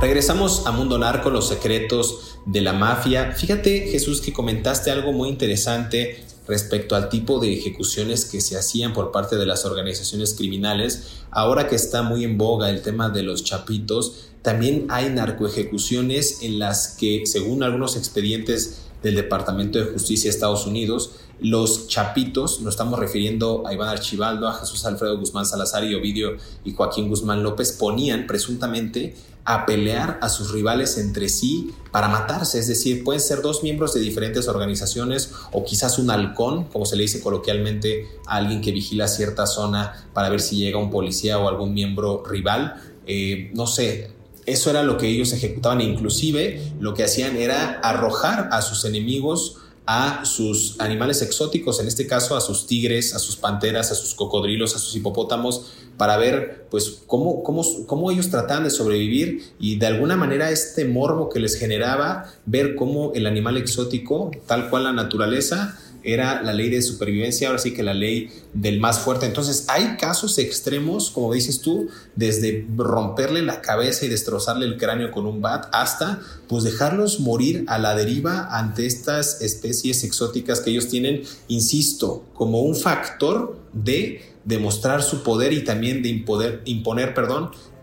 Regresamos 0.00 0.66
a 0.66 0.70
Mundo 0.70 0.98
Narco, 0.98 1.28
los 1.28 1.48
secretos 1.48 2.38
de 2.46 2.60
la 2.60 2.72
mafia. 2.72 3.32
Fíjate, 3.32 3.88
Jesús, 3.88 4.20
que 4.20 4.32
comentaste 4.32 4.92
algo 4.92 5.12
muy 5.12 5.28
interesante 5.28 6.24
respecto 6.46 6.94
al 6.94 7.08
tipo 7.08 7.40
de 7.40 7.52
ejecuciones 7.52 8.24
que 8.24 8.40
se 8.40 8.56
hacían 8.56 8.92
por 8.92 9.10
parte 9.10 9.36
de 9.36 9.46
las 9.46 9.64
organizaciones 9.64 10.34
criminales, 10.34 11.24
ahora 11.32 11.68
que 11.68 11.74
está 11.74 12.02
muy 12.02 12.22
en 12.22 12.38
boga 12.38 12.70
el 12.70 12.82
tema 12.82 13.10
de 13.10 13.24
los 13.24 13.42
chapitos, 13.42 14.28
también 14.42 14.86
hay 14.90 15.10
narcoejecuciones 15.10 16.42
en 16.42 16.60
las 16.60 16.96
que, 16.96 17.26
según 17.26 17.64
algunos 17.64 17.96
expedientes 17.96 18.84
del 19.02 19.16
Departamento 19.16 19.78
de 19.78 19.86
Justicia 19.86 20.30
de 20.30 20.34
Estados 20.34 20.66
Unidos, 20.66 21.10
los 21.40 21.88
chapitos, 21.88 22.60
nos 22.60 22.74
estamos 22.74 22.98
refiriendo 22.98 23.64
a 23.66 23.72
Iván 23.72 23.88
Archibaldo, 23.88 24.48
a 24.48 24.54
Jesús 24.54 24.84
Alfredo 24.84 25.18
Guzmán 25.18 25.46
Salazar 25.46 25.84
y 25.84 25.94
Ovidio 25.94 26.36
y 26.64 26.74
Joaquín 26.74 27.08
Guzmán 27.08 27.42
López, 27.42 27.72
ponían 27.72 28.26
presuntamente 28.26 29.14
a 29.44 29.64
pelear 29.64 30.18
a 30.20 30.28
sus 30.28 30.52
rivales 30.52 30.98
entre 30.98 31.30
sí 31.30 31.70
para 31.90 32.08
matarse, 32.08 32.58
es 32.58 32.68
decir, 32.68 33.02
pueden 33.02 33.22
ser 33.22 33.40
dos 33.40 33.62
miembros 33.62 33.94
de 33.94 34.00
diferentes 34.00 34.46
organizaciones 34.46 35.32
o 35.52 35.64
quizás 35.64 35.98
un 35.98 36.10
halcón, 36.10 36.64
como 36.64 36.84
se 36.84 36.96
le 36.96 37.02
dice 37.02 37.22
coloquialmente 37.22 38.06
a 38.26 38.36
alguien 38.36 38.60
que 38.60 38.72
vigila 38.72 39.08
cierta 39.08 39.46
zona 39.46 40.06
para 40.12 40.28
ver 40.28 40.40
si 40.40 40.56
llega 40.56 40.78
un 40.78 40.90
policía 40.90 41.38
o 41.38 41.48
algún 41.48 41.72
miembro 41.72 42.24
rival. 42.26 42.74
Eh, 43.06 43.50
no 43.54 43.66
sé, 43.66 44.10
eso 44.44 44.68
era 44.68 44.82
lo 44.82 44.98
que 44.98 45.08
ellos 45.08 45.32
ejecutaban, 45.32 45.80
inclusive 45.80 46.72
lo 46.78 46.92
que 46.92 47.04
hacían 47.04 47.36
era 47.36 47.80
arrojar 47.82 48.50
a 48.52 48.60
sus 48.60 48.84
enemigos 48.84 49.56
a 49.90 50.26
sus 50.26 50.78
animales 50.80 51.22
exóticos, 51.22 51.80
en 51.80 51.88
este 51.88 52.06
caso 52.06 52.36
a 52.36 52.42
sus 52.42 52.66
tigres, 52.66 53.14
a 53.14 53.18
sus 53.18 53.36
panteras, 53.36 53.90
a 53.90 53.94
sus 53.94 54.12
cocodrilos, 54.12 54.76
a 54.76 54.78
sus 54.78 54.94
hipopótamos, 54.94 55.72
para 55.96 56.18
ver 56.18 56.66
pues 56.70 57.00
cómo, 57.06 57.42
cómo, 57.42 57.64
cómo 57.86 58.10
ellos 58.10 58.28
trataban 58.28 58.64
de 58.64 58.70
sobrevivir 58.70 59.54
y 59.58 59.76
de 59.76 59.86
alguna 59.86 60.14
manera 60.14 60.50
este 60.50 60.84
morbo 60.84 61.30
que 61.30 61.40
les 61.40 61.58
generaba 61.58 62.30
ver 62.44 62.74
cómo 62.74 63.12
el 63.14 63.26
animal 63.26 63.56
exótico, 63.56 64.30
tal 64.44 64.68
cual 64.68 64.84
la 64.84 64.92
naturaleza, 64.92 65.80
era 66.02 66.42
la 66.42 66.52
ley 66.52 66.70
de 66.70 66.82
supervivencia, 66.82 67.48
ahora 67.48 67.58
sí 67.58 67.72
que 67.72 67.82
la 67.82 67.94
ley 67.94 68.30
del 68.54 68.80
más 68.80 69.00
fuerte. 69.00 69.26
Entonces 69.26 69.64
hay 69.68 69.96
casos 69.96 70.38
extremos, 70.38 71.10
como 71.10 71.32
dices 71.32 71.60
tú, 71.60 71.88
desde 72.16 72.66
romperle 72.76 73.42
la 73.42 73.60
cabeza 73.60 74.06
y 74.06 74.08
destrozarle 74.08 74.66
el 74.66 74.76
cráneo 74.76 75.10
con 75.10 75.26
un 75.26 75.40
bat 75.40 75.68
hasta 75.72 76.20
pues 76.48 76.64
dejarlos 76.64 77.20
morir 77.20 77.64
a 77.68 77.78
la 77.78 77.94
deriva 77.94 78.48
ante 78.50 78.86
estas 78.86 79.40
especies 79.42 80.04
exóticas 80.04 80.60
que 80.60 80.70
ellos 80.70 80.88
tienen, 80.88 81.22
insisto, 81.48 82.24
como 82.34 82.62
un 82.62 82.76
factor 82.76 83.58
de 83.72 84.22
demostrar 84.44 85.02
su 85.02 85.22
poder 85.22 85.52
y 85.52 85.62
también 85.64 86.02
de 86.02 86.08
imponer, 86.08 87.14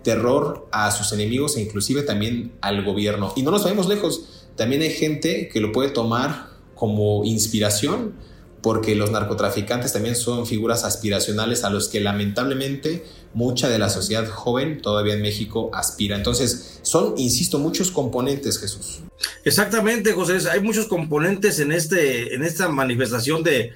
terror 0.03 0.67
a 0.71 0.91
sus 0.91 1.11
enemigos 1.13 1.57
e 1.57 1.61
inclusive 1.61 2.03
también 2.03 2.53
al 2.61 2.83
gobierno. 2.83 3.33
Y 3.35 3.41
no 3.41 3.51
nos 3.51 3.63
vayamos 3.63 3.87
lejos, 3.87 4.49
también 4.55 4.81
hay 4.81 4.91
gente 4.91 5.49
que 5.49 5.59
lo 5.59 5.71
puede 5.71 5.89
tomar 5.89 6.54
como 6.75 7.23
inspiración, 7.25 8.13
porque 8.61 8.95
los 8.95 9.11
narcotraficantes 9.11 9.93
también 9.93 10.15
son 10.15 10.47
figuras 10.47 10.83
aspiracionales 10.83 11.63
a 11.63 11.69
los 11.69 11.87
que 11.87 11.99
lamentablemente 11.99 13.03
mucha 13.33 13.69
de 13.69 13.77
la 13.77 13.89
sociedad 13.89 14.27
joven 14.27 14.81
todavía 14.81 15.13
en 15.13 15.21
México 15.21 15.69
aspira. 15.73 16.15
Entonces, 16.15 16.79
son, 16.81 17.13
insisto, 17.17 17.59
muchos 17.59 17.91
componentes, 17.91 18.59
Jesús. 18.59 19.01
Exactamente, 19.43 20.13
José. 20.13 20.37
Hay 20.49 20.61
muchos 20.61 20.87
componentes 20.87 21.59
en, 21.59 21.71
este, 21.71 22.33
en 22.33 22.43
esta 22.43 22.69
manifestación 22.69 23.43
de, 23.43 23.73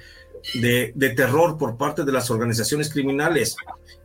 de, 0.54 1.10
terror 1.10 1.58
por 1.58 1.76
parte 1.76 2.04
de 2.04 2.12
las 2.12 2.30
organizaciones 2.30 2.90
criminales. 2.90 3.56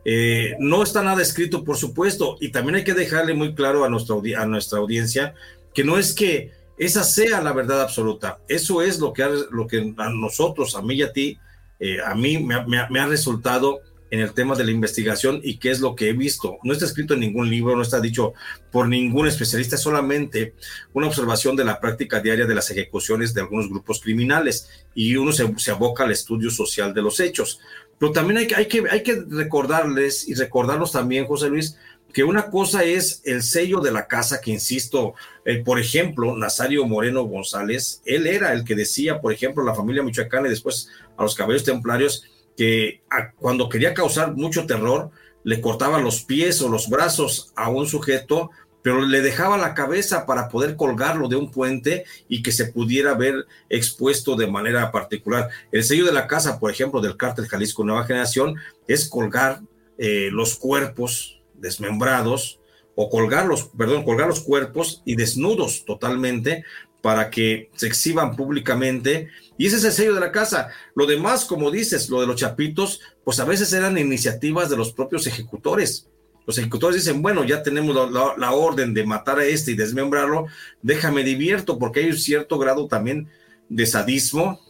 Eh, 0.04 0.54
no 0.60 0.82
está 0.82 1.02
nada 1.02 1.22
escrito, 1.22 1.64
por 1.64 1.76
supuesto, 1.76 2.36
y 2.40 2.50
también 2.50 2.76
hay 2.76 2.84
que 2.84 2.94
dejarle 2.94 3.34
muy 3.34 3.54
claro 3.54 3.84
a 3.84 3.88
a 3.88 4.46
nuestra 4.46 4.78
audiencia 4.78 5.34
que 5.74 5.84
no 5.84 5.98
es 5.98 6.14
que 6.14 6.52
esa 6.78 7.04
sea 7.04 7.40
la 7.40 7.52
verdad 7.52 7.82
absoluta. 7.82 8.38
Eso 8.48 8.82
es 8.82 8.98
lo 8.98 9.12
que, 9.12 9.26
lo 9.50 9.66
que 9.66 9.94
a 9.96 10.10
nosotros, 10.10 10.76
a 10.76 10.82
mí 10.82 10.94
y 10.96 11.02
a 11.02 11.12
ti, 11.12 11.38
eh, 11.78 11.98
a 12.04 12.14
mí 12.14 12.38
me, 12.38 13.00
ha 13.00 13.06
resultado 13.06 13.80
en 14.10 14.20
el 14.20 14.32
tema 14.34 14.54
de 14.54 14.64
la 14.64 14.70
investigación 14.70 15.40
y 15.42 15.58
qué 15.58 15.70
es 15.70 15.80
lo 15.80 15.96
que 15.96 16.10
he 16.10 16.12
visto. 16.12 16.58
No 16.62 16.72
está 16.72 16.84
escrito 16.84 17.14
en 17.14 17.20
ningún 17.20 17.50
libro, 17.50 17.74
no 17.74 17.82
está 17.82 18.00
dicho 18.00 18.34
por 18.70 18.88
ningún 18.88 19.26
especialista, 19.26 19.76
es 19.76 19.82
solamente 19.82 20.54
una 20.92 21.08
observación 21.08 21.56
de 21.56 21.64
la 21.64 21.80
práctica 21.80 22.20
diaria 22.20 22.46
de 22.46 22.54
las 22.54 22.70
ejecuciones 22.70 23.34
de 23.34 23.40
algunos 23.40 23.68
grupos 23.68 24.00
criminales 24.00 24.68
y 24.94 25.16
uno 25.16 25.32
se, 25.32 25.52
se 25.58 25.70
aboca 25.70 26.04
al 26.04 26.12
estudio 26.12 26.50
social 26.50 26.94
de 26.94 27.02
los 27.02 27.20
hechos. 27.20 27.60
Pero 27.98 28.12
también 28.12 28.38
hay 28.38 28.48
hay, 28.54 28.66
que, 28.66 28.84
hay 28.90 29.02
que 29.02 29.24
recordarles 29.28 30.28
y 30.28 30.34
recordarnos 30.34 30.92
también, 30.92 31.26
José 31.26 31.48
Luis, 31.48 31.76
que 32.16 32.24
una 32.24 32.50
cosa 32.50 32.82
es 32.82 33.20
el 33.26 33.42
sello 33.42 33.80
de 33.80 33.92
la 33.92 34.06
casa, 34.06 34.40
que 34.40 34.50
insisto, 34.50 35.12
eh, 35.44 35.62
por 35.62 35.78
ejemplo, 35.78 36.34
Nazario 36.34 36.86
Moreno 36.86 37.24
González, 37.24 38.00
él 38.06 38.26
era 38.26 38.54
el 38.54 38.64
que 38.64 38.74
decía, 38.74 39.20
por 39.20 39.34
ejemplo, 39.34 39.62
la 39.62 39.74
familia 39.74 40.02
michoacana 40.02 40.46
y 40.46 40.50
después 40.50 40.88
a 41.18 41.24
los 41.24 41.34
caballeros 41.34 41.64
templarios, 41.64 42.24
que 42.56 43.02
cuando 43.38 43.68
quería 43.68 43.92
causar 43.92 44.34
mucho 44.34 44.64
terror, 44.64 45.10
le 45.44 45.60
cortaba 45.60 46.00
los 46.00 46.24
pies 46.24 46.62
o 46.62 46.70
los 46.70 46.88
brazos 46.88 47.52
a 47.54 47.68
un 47.68 47.86
sujeto, 47.86 48.48
pero 48.80 49.02
le 49.02 49.20
dejaba 49.20 49.58
la 49.58 49.74
cabeza 49.74 50.24
para 50.24 50.48
poder 50.48 50.74
colgarlo 50.74 51.28
de 51.28 51.36
un 51.36 51.50
puente 51.50 52.06
y 52.30 52.42
que 52.42 52.50
se 52.50 52.72
pudiera 52.72 53.12
ver 53.12 53.44
expuesto 53.68 54.36
de 54.36 54.46
manera 54.46 54.90
particular. 54.90 55.50
El 55.70 55.84
sello 55.84 56.06
de 56.06 56.12
la 56.12 56.26
casa, 56.26 56.58
por 56.58 56.70
ejemplo, 56.70 57.02
del 57.02 57.18
cártel 57.18 57.46
Jalisco 57.46 57.84
Nueva 57.84 58.06
Generación, 58.06 58.54
es 58.88 59.06
colgar 59.06 59.60
eh, 59.98 60.30
los 60.32 60.56
cuerpos 60.56 61.35
desmembrados 61.58 62.60
o 62.94 63.10
colgar 63.10 63.46
los, 63.46 63.64
perdón, 63.64 64.04
colgar 64.04 64.26
los 64.26 64.40
cuerpos 64.40 65.02
y 65.04 65.16
desnudos 65.16 65.84
totalmente 65.84 66.64
para 67.02 67.30
que 67.30 67.70
se 67.76 67.86
exhiban 67.86 68.34
públicamente. 68.34 69.28
Y 69.58 69.66
ese 69.66 69.76
es 69.76 69.84
el 69.84 69.92
sello 69.92 70.14
de 70.14 70.20
la 70.20 70.32
casa. 70.32 70.70
Lo 70.94 71.06
demás, 71.06 71.44
como 71.44 71.70
dices, 71.70 72.08
lo 72.08 72.20
de 72.20 72.26
los 72.26 72.36
chapitos, 72.36 73.00
pues 73.22 73.38
a 73.38 73.44
veces 73.44 73.72
eran 73.72 73.96
iniciativas 73.98 74.70
de 74.70 74.76
los 74.76 74.92
propios 74.92 75.26
ejecutores. 75.26 76.08
Los 76.46 76.58
ejecutores 76.58 77.04
dicen, 77.04 77.22
bueno, 77.22 77.44
ya 77.44 77.62
tenemos 77.62 77.94
la, 78.12 78.52
orden 78.52 78.94
de 78.94 79.04
matar 79.04 79.38
a 79.38 79.44
este 79.44 79.72
y 79.72 79.76
desmembrarlo, 79.76 80.46
déjame 80.80 81.24
divierto, 81.24 81.78
porque 81.78 82.00
hay 82.00 82.06
un 82.06 82.16
cierto 82.16 82.58
grado 82.58 82.86
también 82.86 83.28
de 83.68 83.84
sadismo 83.84 84.60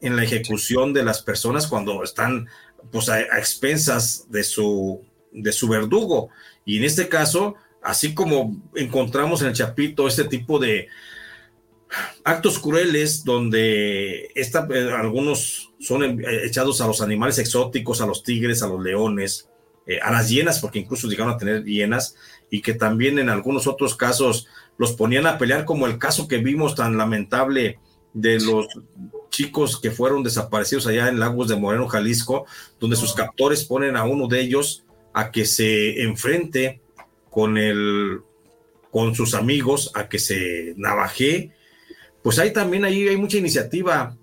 en 0.00 0.16
la 0.16 0.24
ejecución 0.24 0.92
de 0.92 1.02
las 1.02 1.22
personas 1.22 1.66
cuando 1.66 2.04
están 2.04 2.48
pues 2.92 3.08
a 3.08 3.20
expensas 3.20 4.30
de 4.30 4.44
su 4.44 5.02
de 5.34 5.52
su 5.52 5.68
verdugo. 5.68 6.30
Y 6.64 6.78
en 6.78 6.84
este 6.84 7.08
caso, 7.08 7.56
así 7.82 8.14
como 8.14 8.56
encontramos 8.74 9.42
en 9.42 9.48
el 9.48 9.54
Chapito 9.54 10.08
este 10.08 10.24
tipo 10.24 10.58
de 10.58 10.88
actos 12.24 12.58
crueles 12.58 13.24
donde 13.24 14.30
esta, 14.34 14.66
eh, 14.72 14.90
algunos 14.90 15.72
son 15.78 16.02
eh, 16.02 16.24
echados 16.44 16.80
a 16.80 16.86
los 16.86 17.00
animales 17.00 17.38
exóticos, 17.38 18.00
a 18.00 18.06
los 18.06 18.22
tigres, 18.22 18.62
a 18.62 18.68
los 18.68 18.82
leones, 18.82 19.48
eh, 19.86 20.00
a 20.00 20.10
las 20.10 20.28
hienas, 20.28 20.60
porque 20.60 20.78
incluso 20.78 21.08
llegaron 21.08 21.34
a 21.34 21.38
tener 21.38 21.64
hienas, 21.64 22.16
y 22.50 22.62
que 22.62 22.74
también 22.74 23.18
en 23.18 23.28
algunos 23.28 23.66
otros 23.66 23.94
casos 23.94 24.48
los 24.78 24.92
ponían 24.92 25.26
a 25.26 25.38
pelear, 25.38 25.64
como 25.64 25.86
el 25.86 25.98
caso 25.98 26.26
que 26.26 26.38
vimos 26.38 26.74
tan 26.74 26.96
lamentable 26.96 27.78
de 28.12 28.40
los 28.40 28.66
chicos 29.30 29.80
que 29.80 29.90
fueron 29.90 30.22
desaparecidos 30.22 30.86
allá 30.86 31.08
en 31.08 31.18
Lagos 31.18 31.48
de 31.48 31.56
Moreno, 31.56 31.88
Jalisco, 31.88 32.46
donde 32.78 32.96
sus 32.96 33.12
captores 33.12 33.64
ponen 33.64 33.96
a 33.96 34.04
uno 34.04 34.28
de 34.28 34.40
ellos 34.40 34.84
a 35.14 35.30
que 35.30 35.46
se 35.46 36.02
enfrente 36.02 36.82
con 37.30 37.56
el 37.56 38.20
con 38.90 39.14
sus 39.14 39.34
amigos, 39.34 39.90
a 39.94 40.08
que 40.08 40.20
se 40.20 40.74
navaje, 40.76 41.50
pues 42.22 42.38
hay 42.38 42.52
también 42.52 42.84
ahí 42.84 43.08
hay 43.08 43.16
mucha 43.16 43.38
iniciativa 43.38 44.16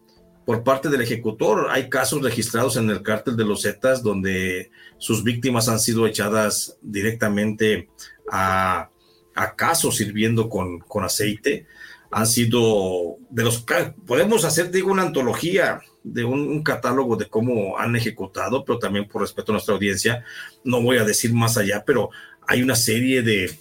por 0.46 0.64
parte 0.64 0.90
del 0.90 1.02
ejecutor. 1.02 1.68
Hay 1.70 1.90
casos 1.90 2.22
registrados 2.22 2.78
en 2.78 2.90
el 2.90 3.04
cártel 3.04 3.36
de 3.36 3.46
los 3.46 3.64
Zetas 3.64 4.02
donde 4.02 4.72
sus 4.98 5.24
víctimas 5.24 5.68
han 5.68 5.80
sido 5.80 6.08
echadas 6.08 6.78
directamente 6.82 7.90
a, 8.32 8.90
a 9.36 9.56
sirviendo 9.92 10.50
con, 10.50 10.80
con 10.80 11.04
aceite. 11.04 11.68
Han 12.12 12.28
sido 12.28 13.18
de 13.30 13.44
los 13.44 13.66
podemos 14.06 14.44
hacer, 14.44 14.70
digo, 14.70 14.92
una 14.92 15.04
antología 15.04 15.82
de 16.04 16.26
un, 16.26 16.64
catálogo 16.64 17.16
de 17.16 17.28
cómo 17.28 17.78
han 17.78 17.96
ejecutado, 17.96 18.66
pero 18.66 18.80
también 18.80 19.08
por 19.08 19.22
respeto 19.22 19.52
a 19.52 19.54
nuestra 19.54 19.76
audiencia, 19.76 20.24
no 20.64 20.82
voy 20.82 20.98
a 20.98 21.06
decir 21.06 21.34
más 21.34 21.58
allá, 21.58 21.84
pero 21.86 22.10
hay 22.48 22.62
una 22.62 22.76
serie 22.76 23.22
de, 23.22 23.58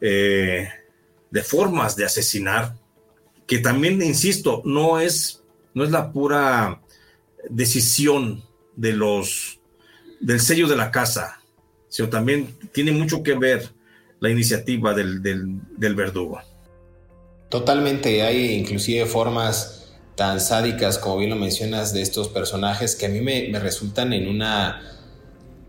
eh, 0.00 0.68
de 1.30 1.42
formas 1.42 1.96
de 1.96 2.04
asesinar 2.04 2.74
que 3.46 3.58
también, 3.58 4.02
insisto, 4.02 4.60
no 4.66 5.00
es, 5.00 5.42
no 5.72 5.82
es 5.84 5.90
la 5.90 6.12
pura 6.12 6.82
decisión 7.48 8.44
de 8.76 8.92
los, 8.92 9.58
del 10.20 10.40
sello 10.40 10.68
de 10.68 10.76
la 10.76 10.90
casa, 10.90 11.40
sino 11.88 12.10
también 12.10 12.54
tiene 12.72 12.92
mucho 12.92 13.22
que 13.22 13.34
ver 13.34 13.70
la 14.20 14.28
iniciativa 14.28 14.92
del, 14.92 15.22
del 15.22 15.94
verdugo. 15.94 16.42
Totalmente, 17.48 18.22
hay 18.22 18.52
inclusive 18.54 19.06
formas 19.06 19.92
tan 20.16 20.40
sádicas, 20.40 20.98
como 20.98 21.18
bien 21.18 21.30
lo 21.30 21.36
mencionas, 21.36 21.92
de 21.92 22.02
estos 22.02 22.28
personajes 22.28 22.96
que 22.96 23.06
a 23.06 23.08
mí 23.08 23.20
me, 23.20 23.58
resultan 23.58 24.12
en 24.12 24.28
una, 24.28 24.82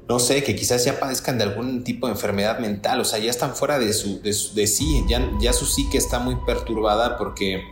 no 0.07 0.19
sé, 0.19 0.43
que 0.43 0.55
quizás 0.55 0.83
ya 0.83 0.99
padezcan 0.99 1.37
de 1.37 1.45
algún 1.45 1.83
tipo 1.83 2.07
de 2.07 2.13
enfermedad 2.13 2.59
mental, 2.59 2.99
o 2.99 3.05
sea, 3.05 3.19
ya 3.19 3.29
están 3.29 3.55
fuera 3.55 3.79
de, 3.79 3.93
su, 3.93 4.21
de, 4.21 4.33
sí, 4.33 5.05
ya, 5.07 5.31
ya 5.39 5.53
su 5.53 5.65
psique 5.65 5.97
está 5.97 6.19
muy 6.19 6.35
perturbada 6.45 7.17
porque 7.17 7.63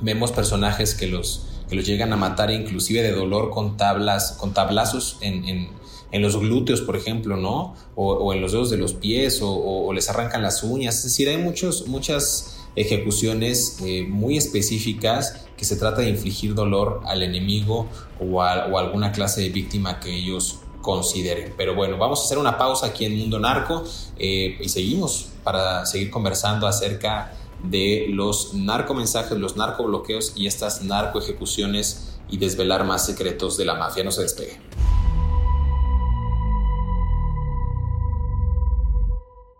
vemos 0.00 0.32
personajes 0.32 0.94
que 0.94 1.06
los, 1.06 1.46
que 1.68 1.74
los 1.74 1.84
llegan 1.84 2.12
a 2.12 2.16
matar 2.16 2.50
inclusive 2.50 3.02
de 3.02 3.12
dolor 3.12 3.50
con 3.50 3.76
tablas, 3.76 4.32
con 4.32 4.54
tablazos 4.54 5.18
en, 5.20 5.70
en 6.12 6.20
los 6.20 6.38
glúteos, 6.38 6.82
por 6.82 6.94
ejemplo, 6.94 7.36
¿no? 7.36 7.74
O, 7.96 8.32
en 8.32 8.40
los 8.40 8.52
dedos 8.52 8.70
de 8.70 8.76
los 8.76 8.92
pies, 8.92 9.40
o, 9.42 9.90
les 9.94 10.08
arrancan 10.10 10.42
las 10.42 10.62
uñas. 10.62 10.98
Es 10.98 11.04
decir, 11.04 11.28
hay 11.28 11.38
muchos, 11.38 11.88
muchas 11.88 12.61
ejecuciones 12.76 13.78
eh, 13.84 14.06
muy 14.08 14.36
específicas 14.36 15.46
que 15.56 15.64
se 15.64 15.76
trata 15.76 16.00
de 16.00 16.08
infligir 16.08 16.54
dolor 16.54 17.00
al 17.04 17.22
enemigo 17.22 17.88
o 18.20 18.42
a, 18.42 18.52
alguna 18.52 19.12
clase 19.12 19.42
de 19.42 19.50
víctima 19.50 20.00
que 20.00 20.14
ellos 20.14 20.60
consideren. 20.80 21.54
Pero 21.56 21.74
bueno, 21.74 21.98
vamos 21.98 22.20
a 22.20 22.24
hacer 22.24 22.38
una 22.38 22.58
pausa 22.58 22.86
aquí 22.86 23.04
en 23.04 23.16
Mundo 23.16 23.38
Narco 23.38 23.84
eh, 24.18 24.58
y 24.60 24.68
seguimos 24.68 25.28
para 25.44 25.86
seguir 25.86 26.10
conversando 26.10 26.66
acerca 26.66 27.34
de 27.62 28.06
los 28.08 28.54
narcomensajes, 28.54 29.38
los 29.38 29.56
narcobloqueos 29.56 30.32
y 30.34 30.46
estas 30.46 30.82
narcoejecuciones 30.82 32.18
y 32.28 32.38
desvelar 32.38 32.84
más 32.84 33.06
secretos 33.06 33.56
de 33.56 33.64
la 33.64 33.74
mafia. 33.74 34.02
No 34.02 34.10
se 34.10 34.22
despegue. 34.22 34.58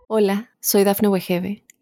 Hola, 0.07 0.51
soy 0.59 0.83
Dafne 0.83 1.07
Wegebe 1.07 1.63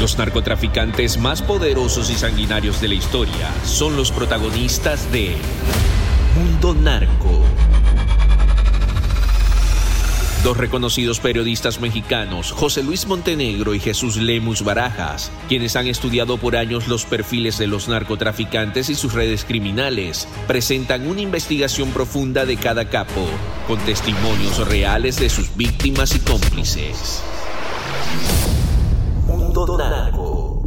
Los 0.00 0.16
narcotraficantes 0.16 1.18
más 1.18 1.42
poderosos 1.42 2.10
y 2.10 2.14
sanguinarios 2.14 2.80
de 2.80 2.88
la 2.88 2.94
historia 2.94 3.52
son 3.64 3.96
los 3.96 4.12
protagonistas 4.12 5.10
de 5.10 5.36
Mundo 6.36 6.74
Narco 6.74 7.42
Dos 10.44 10.56
reconocidos 10.56 11.18
periodistas 11.18 11.80
mexicanos, 11.80 12.52
José 12.52 12.84
Luis 12.84 13.08
Montenegro 13.08 13.74
y 13.74 13.80
Jesús 13.80 14.16
Lemus 14.16 14.62
Barajas, 14.62 15.32
quienes 15.48 15.74
han 15.74 15.88
estudiado 15.88 16.38
por 16.38 16.54
años 16.54 16.86
los 16.86 17.04
perfiles 17.04 17.58
de 17.58 17.66
los 17.66 17.88
narcotraficantes 17.88 18.88
y 18.88 18.94
sus 18.94 19.14
redes 19.14 19.44
criminales, 19.44 20.28
presentan 20.46 21.08
una 21.08 21.22
investigación 21.22 21.90
profunda 21.90 22.46
de 22.46 22.56
cada 22.56 22.88
capo, 22.88 23.26
con 23.66 23.80
testimonios 23.80 24.66
reales 24.68 25.18
de 25.18 25.28
sus 25.28 25.56
víctimas 25.56 26.14
y 26.14 26.20
cómplices. 26.20 27.20
Mundo 29.28 29.76
Narco. 29.76 30.62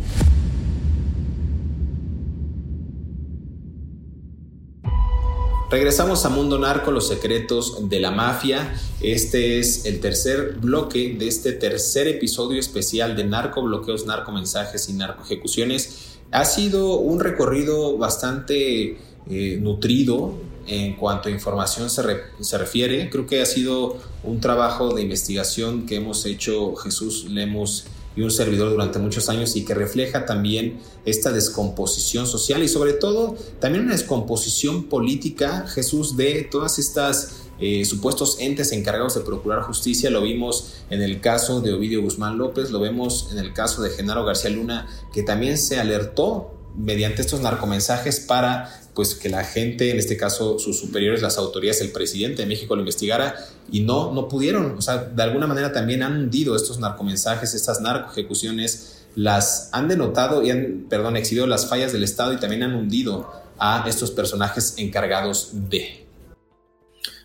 Regresamos 5.72 6.26
a 6.26 6.30
Mundo 6.30 6.60
Narco, 6.60 6.92
los 6.92 7.08
secretos 7.08 7.90
de 7.90 8.00
la 8.00 8.12
mafia. 8.12 8.76
Este 9.02 9.58
es 9.58 9.86
el 9.86 10.00
tercer 10.00 10.58
bloque 10.60 11.16
de 11.18 11.28
este 11.28 11.54
tercer 11.54 12.08
episodio 12.08 12.60
especial 12.60 13.16
de 13.16 13.24
narco 13.24 13.64
bloqueos, 13.64 14.06
narco 14.06 14.32
mensajes 14.32 14.88
y 14.90 14.94
narco 14.94 15.24
ejecuciones. 15.24 16.20
Ha 16.32 16.46
sido 16.46 16.98
un 16.98 17.20
recorrido 17.20 17.98
bastante 17.98 19.00
eh, 19.28 19.58
nutrido 19.60 20.36
en 20.68 20.96
cuanto 20.98 21.30
a 21.30 21.32
información 21.32 21.90
se, 21.90 22.58
refiere. 22.60 23.10
Creo 23.10 23.26
que 23.26 23.42
ha 23.42 23.46
sido 23.48 23.98
un 24.24 24.40
trabajo 24.40 24.94
de 24.94 25.02
investigación 25.02 25.88
que 25.88 25.96
hemos 25.96 26.28
hecho 26.28 26.76
Jesús 26.76 27.26
Lemos 27.26 27.86
y 28.16 28.22
un 28.22 28.32
servidor 28.32 28.72
durante 28.72 29.00
muchos 29.00 29.30
años 29.30 29.56
y 29.56 29.64
que 29.64 29.74
refleja 29.74 30.26
también 30.26 30.80
esta 31.06 31.32
descomposición 31.32 32.28
social 32.28 32.62
y 32.64 32.68
sobre 32.68 32.94
todo 32.94 33.36
también 33.60 33.86
una 33.86 33.94
descomposición 33.94 34.86
política, 34.86 35.66
Jesús, 35.68 36.18
de 36.18 36.48
todas 36.52 36.80
estas 36.80 37.42
eh, 37.60 37.86
supuestos 37.86 38.38
entes 38.40 38.72
encargados 38.72 39.16
de 39.16 39.22
procurar 39.22 39.62
justicia. 39.62 40.10
Lo 40.10 40.22
vimos 40.22 40.74
en 40.90 41.02
el 41.02 41.22
caso 41.22 41.62
de 41.62 41.74
Ovidio 41.74 42.02
Guzmán 42.02 42.38
López, 42.38 42.72
lo 42.72 42.80
vemos 42.80 43.30
en 43.32 43.38
el 43.38 43.54
caso 43.54 43.82
de 43.82 43.92
Genaro 43.92 44.26
García 44.26 44.50
Luna, 44.50 44.88
que 45.14 45.24
también 45.24 45.58
se 45.58 45.80
alertó 45.80 46.56
mediante 46.76 47.22
estos 47.22 47.42
narcomensajes 47.42 48.20
para 48.20 48.81
pues 49.02 49.16
que 49.16 49.30
la 49.30 49.44
gente, 49.44 49.90
en 49.90 49.98
este 49.98 50.16
caso 50.16 50.60
sus 50.60 50.80
superiores, 50.80 51.24
las 51.24 51.40
autoridades, 51.40 51.82
el 51.82 51.92
presidente 51.92 52.44
de 52.44 52.48
México 52.48 52.76
lo 52.76 52.84
investigara 52.84 53.36
y 53.72 53.80
no, 53.80 54.14
no 54.14 54.28
pudieron. 54.28 54.78
O 54.78 54.82
sea, 54.84 54.98
de 55.00 55.24
alguna 55.24 55.48
manera 55.48 55.74
también 55.74 56.04
han 56.04 56.16
hundido 56.16 56.56
estos 56.56 56.78
narcomensajes, 56.78 57.56
estas 57.56 57.82
narcoejecuciones, 57.82 59.08
las 59.16 59.70
han 59.72 59.88
denotado 59.88 60.44
y 60.44 60.52
han, 60.52 60.86
perdón, 60.88 61.18
exhibido 61.18 61.48
las 61.48 61.68
fallas 61.68 61.94
del 61.94 62.04
Estado 62.04 62.32
y 62.34 62.40
también 62.40 62.62
han 62.62 62.76
hundido 62.76 63.32
a 63.58 63.84
estos 63.88 64.12
personajes 64.12 64.76
encargados 64.78 65.50
de. 65.52 66.06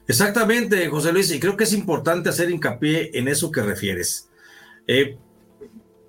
Exactamente, 0.09 0.89
José 0.89 1.13
Luis, 1.13 1.31
y 1.31 1.39
creo 1.39 1.59
que 1.59 1.65
es 1.65 1.75
importante 1.75 2.31
hacer 2.31 2.49
hincapié 2.49 3.11
en 3.13 3.29
eso 3.29 3.53
que 3.53 3.61
refieres. 3.61 4.31
Eh, 4.87 5.19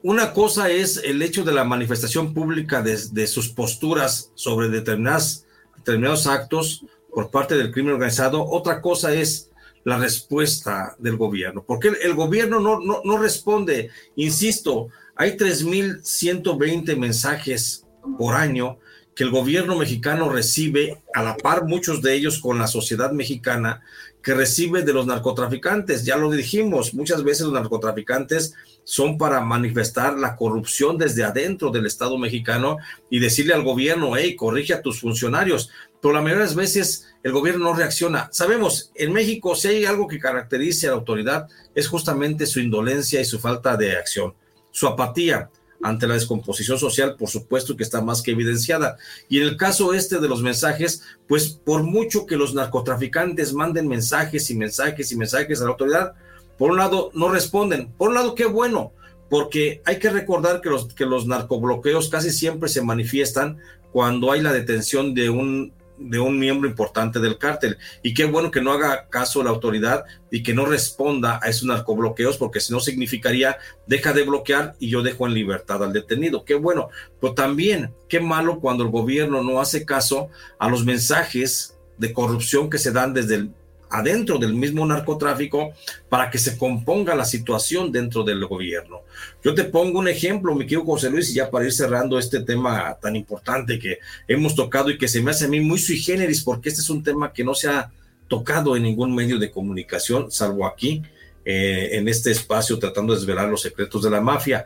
una 0.01 0.31
cosa 0.31 0.69
es 0.69 1.01
el 1.03 1.21
hecho 1.21 1.43
de 1.43 1.51
la 1.51 1.65
manifestación 1.65 2.33
pública 2.33 2.81
de, 2.81 2.97
de 3.11 3.27
sus 3.27 3.49
posturas 3.49 4.31
sobre 4.35 4.69
determinadas 4.69 5.43
determinados 5.77 6.27
actos 6.27 6.85
por 7.11 7.31
parte 7.31 7.55
del 7.55 7.71
crimen 7.71 7.93
organizado. 7.93 8.45
Otra 8.45 8.81
cosa 8.81 9.13
es 9.13 9.49
la 9.83 9.97
respuesta 9.97 10.95
del 10.99 11.15
gobierno, 11.15 11.63
porque 11.65 11.93
el, 12.03 12.13
gobierno 12.13 12.59
no, 12.59 12.79
no, 12.79 13.01
no, 13.05 13.17
responde. 13.17 13.89
Insisto, 14.17 14.89
hay 15.15 15.37
3.120 15.37 16.97
mensajes 16.97 17.85
por 18.17 18.35
año 18.35 18.79
que 19.15 19.23
el 19.23 19.31
gobierno 19.31 19.75
mexicano 19.75 20.29
recibe, 20.29 21.01
a 21.15 21.23
la 21.23 21.37
par 21.37 21.65
muchos 21.65 22.03
de 22.03 22.13
ellos 22.13 22.39
con 22.39 22.59
la 22.59 22.67
sociedad 22.67 23.11
mexicana, 23.11 23.81
que 24.27 24.33
recibe 24.33 24.81
de 24.81 24.91
los 24.91 25.07
narcotraficantes. 25.07 26.03
Ya 26.03 26.17
lo 26.17 26.29
dijimos, 26.29 26.93
muchas 26.93 27.23
veces 27.23 27.45
los 27.45 27.53
narcotraficantes 27.53 28.55
son 28.83 29.17
para 29.17 29.39
manifestar 29.39 30.17
la 30.17 30.35
corrupción 30.35 30.97
desde 30.97 31.23
adentro 31.23 31.71
del 31.71 31.85
Estado 31.85 32.17
mexicano 32.17 32.75
y 33.09 33.19
decirle 33.19 33.53
al 33.53 33.63
gobierno, 33.63 34.17
hey, 34.17 34.35
corrige 34.35 34.73
a 34.73 34.81
tus 34.81 34.99
funcionarios. 34.99 35.69
Pero 36.01 36.13
la 36.13 36.19
mayoría 36.19 36.41
de 36.41 36.47
las 36.47 36.55
veces 36.55 37.07
el 37.23 37.31
gobierno 37.31 37.63
no 37.63 37.73
reacciona. 37.73 38.27
Sabemos, 38.33 38.91
en 38.95 39.13
México, 39.13 39.55
si 39.55 39.69
hay 39.69 39.85
algo 39.85 40.09
que 40.09 40.19
caracteriza 40.19 40.87
a 40.87 40.89
la 40.89 40.97
autoridad, 40.97 41.47
es 41.73 41.87
justamente 41.87 42.45
su 42.45 42.59
indolencia 42.59 43.21
y 43.21 43.25
su 43.25 43.39
falta 43.39 43.77
de 43.77 43.95
acción, 43.95 44.33
su 44.71 44.87
apatía 44.87 45.49
ante 45.81 46.07
la 46.07 46.15
descomposición 46.15 46.79
social, 46.79 47.15
por 47.15 47.29
supuesto 47.29 47.77
que 47.77 47.83
está 47.83 48.01
más 48.01 48.21
que 48.21 48.31
evidenciada. 48.31 48.97
Y 49.29 49.37
en 49.39 49.43
el 49.43 49.57
caso 49.57 49.93
este 49.93 50.19
de 50.19 50.27
los 50.27 50.41
mensajes, 50.41 51.03
pues 51.27 51.49
por 51.49 51.83
mucho 51.83 52.25
que 52.25 52.37
los 52.37 52.53
narcotraficantes 52.53 53.53
manden 53.53 53.87
mensajes 53.87 54.49
y 54.49 54.55
mensajes 54.55 55.11
y 55.11 55.15
mensajes 55.15 55.61
a 55.61 55.65
la 55.65 55.71
autoridad, 55.71 56.13
por 56.57 56.71
un 56.71 56.77
lado, 56.77 57.11
no 57.13 57.29
responden. 57.29 57.91
Por 57.97 58.09
un 58.09 58.15
lado, 58.15 58.33
qué 58.33 58.45
bueno, 58.45 58.91
porque 59.29 59.81
hay 59.85 59.99
que 59.99 60.09
recordar 60.09 60.61
que 60.61 60.69
los, 60.69 60.93
que 60.93 61.05
los 61.05 61.27
narcobloqueos 61.27 62.09
casi 62.09 62.31
siempre 62.31 62.69
se 62.69 62.81
manifiestan 62.81 63.59
cuando 63.91 64.31
hay 64.31 64.41
la 64.41 64.53
detención 64.53 65.13
de 65.13 65.29
un, 65.29 65.73
de 65.97 66.19
un 66.19 66.37
miembro 66.37 66.69
importante 66.69 67.19
del 67.19 67.37
cártel. 67.37 67.77
Y 68.03 68.13
qué 68.13 68.25
bueno 68.25 68.51
que 68.51 68.61
no 68.61 68.71
haga 68.71 69.07
caso 69.09 69.43
la 69.43 69.49
autoridad 69.49 70.05
y 70.31 70.43
que 70.43 70.53
no 70.53 70.65
responda 70.65 71.39
a 71.41 71.49
esos 71.49 71.63
narcobloqueos, 71.63 72.37
porque 72.37 72.59
si 72.59 72.73
no 72.73 72.79
significaría 72.79 73.57
deja 73.85 74.13
de 74.13 74.23
bloquear 74.23 74.75
y 74.79 74.89
yo 74.89 75.01
dejo 75.01 75.27
en 75.27 75.33
libertad 75.33 75.83
al 75.83 75.93
detenido. 75.93 76.45
Qué 76.45 76.55
bueno. 76.55 76.89
Pero 77.19 77.33
también, 77.33 77.93
qué 78.07 78.19
malo 78.19 78.59
cuando 78.59 78.83
el 78.83 78.89
gobierno 78.89 79.43
no 79.43 79.59
hace 79.59 79.85
caso 79.85 80.29
a 80.59 80.69
los 80.69 80.85
mensajes 80.85 81.77
de 81.97 82.13
corrupción 82.13 82.69
que 82.69 82.77
se 82.77 82.91
dan 82.91 83.13
desde 83.13 83.35
el 83.35 83.51
adentro 83.89 84.37
del 84.37 84.53
mismo 84.53 84.85
narcotráfico 84.85 85.73
para 86.09 86.29
que 86.29 86.37
se 86.37 86.57
componga 86.57 87.15
la 87.15 87.25
situación 87.25 87.91
dentro 87.91 88.23
del 88.23 88.45
gobierno. 88.45 89.01
Yo 89.43 89.53
te 89.53 89.63
pongo 89.63 89.99
un 89.99 90.07
ejemplo, 90.07 90.55
mi 90.55 90.65
querido 90.65 90.85
José 90.85 91.09
Luis, 91.09 91.29
y 91.29 91.35
ya 91.35 91.49
para 91.49 91.65
ir 91.65 91.73
cerrando 91.73 92.19
este 92.19 92.41
tema 92.41 92.97
tan 93.01 93.15
importante 93.15 93.79
que 93.79 93.99
hemos 94.27 94.55
tocado 94.55 94.89
y 94.89 94.97
que 94.97 95.07
se 95.07 95.21
me 95.21 95.31
hace 95.31 95.45
a 95.45 95.49
mí 95.49 95.59
muy 95.59 95.79
sui 95.79 95.97
generis, 95.97 96.43
porque 96.43 96.69
este 96.69 96.81
es 96.81 96.89
un 96.89 97.03
tema 97.03 97.31
que 97.31 97.43
no 97.43 97.53
se 97.53 97.69
ha 97.69 97.91
tocado 98.27 98.75
en 98.75 98.83
ningún 98.83 99.15
medio 99.15 99.39
de 99.39 99.51
comunicación, 99.51 100.31
salvo 100.31 100.65
aquí, 100.65 101.01
eh, 101.45 101.97
en 101.97 102.07
este 102.09 102.31
espacio, 102.31 102.77
tratando 102.77 103.13
de 103.13 103.19
desvelar 103.19 103.47
los 103.47 103.61
secretos 103.61 104.03
de 104.03 104.09
la 104.09 104.19
mafia. 104.19 104.65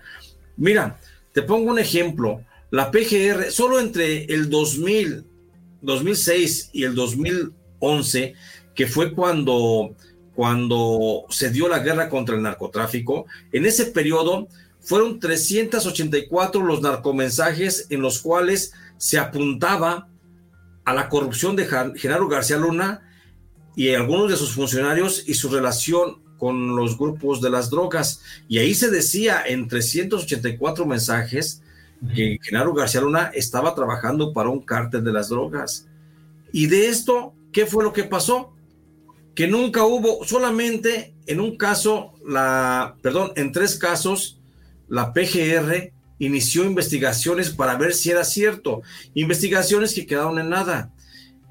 Mira, 0.57 0.99
te 1.31 1.43
pongo 1.43 1.71
un 1.71 1.79
ejemplo. 1.79 2.43
La 2.71 2.89
PGR, 2.89 3.51
solo 3.51 3.79
entre 3.79 4.25
el 4.25 4.49
2000, 4.49 5.25
2006 5.81 6.69
y 6.73 6.83
el 6.83 6.95
2011, 6.95 8.33
que 8.75 8.87
fue 8.87 9.13
cuando, 9.13 9.95
cuando 10.35 11.25
se 11.29 11.49
dio 11.49 11.67
la 11.67 11.79
guerra 11.79 12.09
contra 12.09 12.35
el 12.35 12.41
narcotráfico. 12.41 13.25
En 13.51 13.65
ese 13.65 13.87
periodo 13.87 14.47
fueron 14.79 15.19
384 15.19 16.63
los 16.63 16.81
narcomensajes 16.81 17.87
en 17.89 18.01
los 18.01 18.19
cuales 18.19 18.73
se 18.97 19.19
apuntaba 19.19 20.07
a 20.85 20.93
la 20.93 21.09
corrupción 21.09 21.55
de 21.55 21.67
Genaro 21.95 22.27
García 22.27 22.57
Luna 22.57 23.01
y 23.75 23.93
algunos 23.93 24.29
de 24.29 24.35
sus 24.35 24.53
funcionarios 24.53 25.23
y 25.27 25.35
su 25.35 25.49
relación 25.49 26.21
con 26.37 26.75
los 26.75 26.97
grupos 26.97 27.39
de 27.41 27.51
las 27.51 27.69
drogas. 27.69 28.21
Y 28.47 28.57
ahí 28.57 28.73
se 28.73 28.89
decía 28.89 29.43
en 29.45 29.67
384 29.67 30.85
mensajes 30.85 31.61
que 32.15 32.39
Genaro 32.41 32.73
García 32.73 33.01
Luna 33.01 33.31
estaba 33.33 33.75
trabajando 33.75 34.33
para 34.33 34.49
un 34.49 34.61
cártel 34.61 35.03
de 35.03 35.13
las 35.13 35.29
drogas. 35.29 35.87
Y 36.51 36.65
de 36.65 36.89
esto, 36.89 37.33
¿qué 37.51 37.67
fue 37.67 37.83
lo 37.83 37.93
que 37.93 38.03
pasó? 38.03 38.53
Que 39.35 39.47
nunca 39.47 39.85
hubo, 39.85 40.25
solamente 40.25 41.13
en 41.25 41.39
un 41.39 41.57
caso, 41.57 42.13
la, 42.27 42.95
perdón, 43.01 43.31
en 43.35 43.51
tres 43.51 43.75
casos, 43.77 44.39
la 44.87 45.13
PGR 45.13 45.93
inició 46.19 46.65
investigaciones 46.65 47.49
para 47.49 47.75
ver 47.77 47.93
si 47.93 48.11
era 48.11 48.23
cierto. 48.23 48.81
Investigaciones 49.13 49.93
que 49.93 50.05
quedaron 50.05 50.37
en 50.39 50.49
nada. 50.49 50.93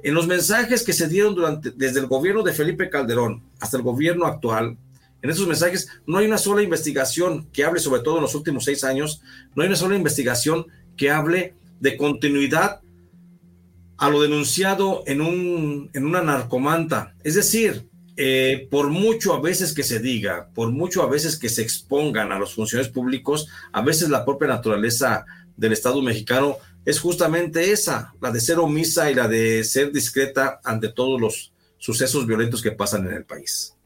En 0.02 0.14
los 0.14 0.26
mensajes 0.26 0.82
que 0.82 0.92
se 0.92 1.08
dieron 1.08 1.34
durante, 1.34 1.70
desde 1.70 2.00
el 2.00 2.06
gobierno 2.06 2.42
de 2.42 2.52
Felipe 2.52 2.88
Calderón 2.88 3.42
hasta 3.60 3.76
el 3.76 3.82
gobierno 3.82 4.26
actual, 4.26 4.76
en 5.22 5.30
esos 5.30 5.46
mensajes 5.46 5.88
no 6.06 6.18
hay 6.18 6.26
una 6.26 6.38
sola 6.38 6.62
investigación 6.62 7.46
que 7.52 7.64
hable, 7.64 7.80
sobre 7.80 8.02
todo 8.02 8.16
en 8.16 8.22
los 8.22 8.34
últimos 8.34 8.64
seis 8.64 8.84
años, 8.84 9.22
no 9.54 9.62
hay 9.62 9.68
una 9.68 9.76
sola 9.76 9.96
investigación 9.96 10.66
que 10.96 11.10
hable 11.10 11.54
de 11.80 11.96
continuidad 11.96 12.80
a 14.00 14.08
lo 14.08 14.22
denunciado 14.22 15.02
en, 15.06 15.20
un, 15.20 15.90
en 15.92 16.06
una 16.06 16.22
narcomanta. 16.22 17.14
Es 17.22 17.34
decir, 17.34 17.86
eh, 18.16 18.66
por 18.70 18.88
mucho 18.88 19.34
a 19.34 19.40
veces 19.42 19.74
que 19.74 19.82
se 19.82 20.00
diga, 20.00 20.48
por 20.54 20.72
mucho 20.72 21.02
a 21.02 21.06
veces 21.06 21.38
que 21.38 21.50
se 21.50 21.60
expongan 21.60 22.32
a 22.32 22.38
los 22.38 22.54
funcionarios 22.54 22.92
públicos, 22.92 23.48
a 23.72 23.82
veces 23.82 24.08
la 24.08 24.24
propia 24.24 24.48
naturaleza 24.48 25.26
del 25.54 25.74
Estado 25.74 26.00
mexicano 26.00 26.56
es 26.86 26.98
justamente 26.98 27.72
esa, 27.72 28.14
la 28.22 28.30
de 28.30 28.40
ser 28.40 28.58
omisa 28.58 29.10
y 29.10 29.14
la 29.14 29.28
de 29.28 29.64
ser 29.64 29.92
discreta 29.92 30.60
ante 30.64 30.88
todos 30.88 31.20
los 31.20 31.52
sucesos 31.76 32.26
violentos 32.26 32.62
que 32.62 32.72
pasan 32.72 33.06
en 33.06 33.12
el 33.12 33.26
país. 33.26 33.76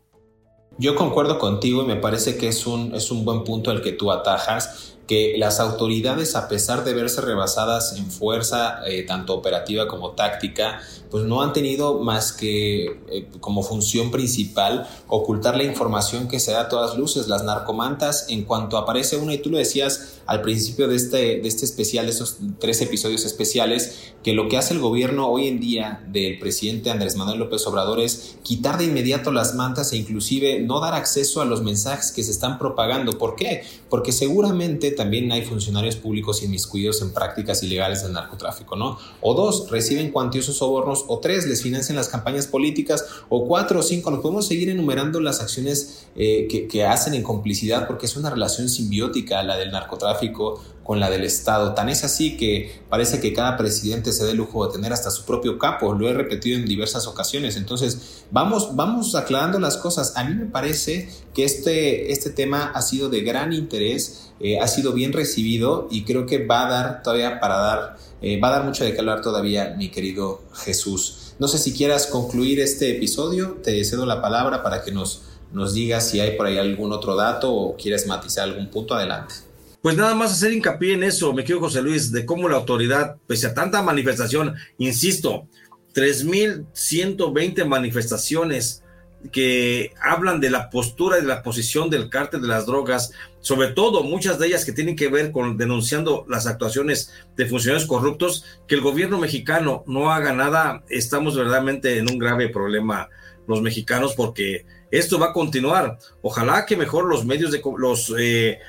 Yo 0.79 0.95
concuerdo 0.95 1.41
contigo 1.41 1.83
y 1.83 1.87
me 1.87 1.97
parece 1.97 2.37
que 2.37 2.47
es 2.47 2.69
un, 2.69 2.95
es 2.95 3.11
un 3.11 3.25
buen 3.25 3.43
punto 3.43 3.73
el 3.73 3.83
que 3.83 3.93
tú 3.93 4.13
atajas 4.13 4.94
que 5.07 5.35
las 5.37 5.61
autoridades, 5.61 6.35
a 6.35 6.49
pesar 6.49 6.85
de 6.85 6.95
verse 6.95 7.21
rebasadas 7.21 7.97
en 7.97 8.11
fuerza, 8.11 8.81
eh, 8.87 9.03
tanto 9.03 9.35
operativa 9.35 9.87
como 9.87 10.13
táctica, 10.13 10.81
pues 11.11 11.25
no 11.25 11.43
han 11.43 11.53
tenido 11.53 12.01
más 12.01 12.33
que 12.33 12.87
eh, 13.09 13.29
como 13.39 13.63
función 13.63 14.11
principal 14.11 14.89
ocultar 15.07 15.57
la 15.57 15.63
información 15.63 16.27
que 16.27 16.41
se 16.41 16.53
da 16.53 16.63
a 16.63 16.69
todas 16.69 16.99
luces. 16.99 17.29
Las 17.29 17.45
narcomantas, 17.45 18.27
en 18.31 18.45
cuanto 18.45 18.79
aparece 18.79 19.17
una, 19.17 19.35
y 19.35 19.39
tú 19.39 19.51
lo 19.51 19.59
decías 19.59 20.15
al 20.27 20.43
principio 20.43 20.89
de 20.89 20.97
este, 20.97 21.17
de 21.17 21.47
este 21.47 21.67
especial, 21.67 22.07
de 22.07 22.13
esos 22.13 22.39
tres 22.59 22.81
episodios 22.81 23.25
especiales, 23.25 24.13
que 24.25 24.33
lo 24.33 24.49
que 24.49 24.57
hace 24.57 24.75
el 24.75 24.81
gobierno 24.81 25.29
hoy 25.29 25.47
en 25.47 25.61
día 25.61 26.03
del 26.09 26.39
presidente 26.39 26.91
Andrés 26.91 27.15
Manuel 27.15 27.39
López 27.39 27.65
Obrador 27.67 28.01
es 28.01 28.37
quitar 28.43 28.79
de 28.79 28.87
inmediato 28.87 29.31
las 29.31 29.55
mantas 29.55 29.93
e 29.93 29.99
inclusive 29.99 30.61
no 30.61 30.81
dar 30.81 30.95
acceso 30.95 31.43
a 31.43 31.45
los 31.45 31.63
mensajes 31.63 32.11
que 32.11 32.25
se 32.25 32.31
están 32.31 32.59
propagando. 32.59 33.13
¿Por 33.19 33.37
qué? 33.37 33.63
Porque 33.89 34.13
seguramente 34.13 34.94
también 34.97 35.31
hay 35.33 35.43
funcionarios 35.43 35.97
públicos 35.97 36.43
inmiscuidos 36.43 37.03
en 37.03 37.13
prácticas 37.13 37.63
ilegales 37.63 38.03
del 38.03 38.13
narcotráfico, 38.13 38.77
¿no? 38.77 38.99
O 39.21 39.35
dos, 39.35 39.71
reciben 39.71 40.11
cuantiosos 40.11 40.57
sobornos, 40.57 41.05
o 41.09 41.19
tres, 41.19 41.47
les 41.47 41.63
financian 41.63 41.97
las 41.97 42.09
campañas 42.09 42.47
políticas, 42.47 43.05
o 43.29 43.47
cuatro 43.47 43.81
o 43.81 43.83
cinco, 43.83 44.11
nos 44.11 44.21
podemos 44.21 44.47
seguir 44.47 44.69
enumerando 44.71 45.21
las 45.21 45.41
acciones 45.41 46.07
eh, 46.17 46.47
que, 46.71 46.85
hacen 46.85 47.15
en 47.15 47.23
complicidad 47.23 47.87
porque 47.87 48.07
es 48.07 48.17
una 48.17 48.31
relación 48.31 48.69
simbiótica 48.69 49.43
la 49.43 49.57
del 49.57 49.71
narcotráfico 49.71 50.61
con 50.85 51.01
la 51.01 51.11
del 51.11 51.25
Estado. 51.25 51.75
Tan 51.75 51.89
es 51.89 52.05
así 52.05 52.37
que 52.37 52.83
parece 52.89 53.19
que 53.21 53.33
cada 53.33 53.57
presidente 53.57 54.13
se 54.13 54.25
dé 54.25 54.33
el 54.33 54.37
lujo 54.37 54.67
de 54.67 54.73
tener 54.75 54.93
hasta 54.93 55.11
su 55.11 55.25
propio 55.25 55.59
capo. 55.59 55.95
Lo 55.95 56.09
he 56.09 56.13
repetido 56.13 56.59
en 56.59 56.67
diversas 56.67 57.07
ocasiones. 57.07 57.57
Entonces, 57.57 58.25
vamos, 58.31 58.77
vamos 58.77 59.15
aclarando 59.15 59.59
las 59.59 59.79
cosas. 59.79 60.17
A 60.17 60.25
mí 60.25 60.35
me 60.35 60.47
parece 60.47 61.09
que 61.33 61.45
este, 61.45 62.13
este 62.13 62.31
tema 62.31 62.71
ha 62.75 62.83
sido 62.83 63.09
de 63.09 63.23
gran 63.23 63.53
interés, 63.53 64.33
eh, 64.41 64.59
ha 64.59 64.67
sido 64.69 64.93
bien 64.93 65.13
recibido 65.13 65.89
y 65.91 66.05
creo 66.05 66.27
que 66.27 66.45
va 66.45 66.67
a 66.67 66.71
dar 66.71 67.03
todavía 67.03 67.41
para 67.41 67.57
dar, 67.57 67.97
eh, 68.21 68.41
va 68.41 68.49
a 68.49 68.59
dar 68.59 68.65
mucho 68.65 68.85
de 68.85 68.93
qué 68.93 68.99
hablar 68.99 69.23
todavía, 69.23 69.75
mi 69.77 69.91
querido 69.91 70.43
Jesús. 70.55 71.35
No 71.39 71.49
sé 71.49 71.59
si 71.59 71.73
quieras 71.73 72.07
concluir 72.07 72.61
este 72.61 72.91
episodio. 72.97 73.59
Te 73.63 73.85
cedo 73.85 74.07
la 74.07 74.23
palabra 74.23 74.63
para 74.63 74.83
que 74.83 74.93
nos, 74.93 75.23
nos 75.53 75.75
digas 75.75 76.09
si 76.09 76.21
hay 76.21 76.37
por 76.37 76.47
ahí 76.47 76.59
algún 76.59 76.93
otro 76.93 77.17
dato 77.17 77.53
o 77.53 77.77
quieres 77.77 78.07
matizar 78.07 78.45
algún 78.45 78.69
punto. 78.69 78.95
Adelante. 78.95 79.35
Pues 79.83 79.97
nada 79.97 80.15
más 80.15 80.33
hacer 80.33 80.53
hincapié 80.53 80.95
en 80.95 81.03
eso, 81.03 81.35
me 81.35 81.45
quiero 81.45 81.61
José 81.61 81.83
Luis, 81.83 82.11
de 82.11 82.25
cómo 82.25 82.49
la 82.49 82.57
autoridad, 82.57 83.17
pese 83.27 83.49
a 83.49 83.53
tanta 83.55 83.83
manifestación, 83.83 84.55
insisto, 84.79 85.47
3.120 85.95 87.67
manifestaciones 87.67 88.83
que 89.31 89.93
hablan 90.03 90.41
de 90.41 90.49
la 90.49 90.71
postura 90.71 91.19
y 91.19 91.21
de 91.21 91.27
la 91.27 91.43
posición 91.43 91.91
del 91.91 92.09
cártel 92.09 92.41
de 92.41 92.49
las 92.49 92.65
drogas, 92.65 93.13
sobre 93.45 93.69
todo 93.69 94.03
muchas 94.03 94.39
de 94.39 94.47
ellas 94.47 94.65
que 94.65 94.73
tienen 94.73 94.97
que 94.97 95.09
ver 95.09 95.31
con 95.31 95.59
denunciando 95.59 96.25
las 96.31 96.47
actuaciones 96.47 97.13
de 97.37 97.45
funcionarios 97.45 97.87
corruptos, 97.87 98.47
que 98.67 98.75
el 98.75 98.81
gobierno 98.81 99.19
mexicano 99.19 99.85
no 99.87 100.11
haga 100.11 100.33
nada, 100.33 100.83
estamos 100.89 101.37
verdaderamente 101.37 101.99
en 101.99 102.09
un 102.09 102.19
grave 102.19 102.49
problema 102.49 103.11
los 103.47 103.61
mexicanos 103.61 104.15
porque 104.15 104.65
esto 104.91 105.19
va 105.19 105.27
a 105.27 105.33
continuar. 105.35 105.99
Ojalá 106.23 106.65
que 106.65 106.79
mejor 106.79 107.05
los 107.05 107.27
medios 107.27 107.53
de 107.53 107.61
los 107.77 108.15
eh, 108.19 108.61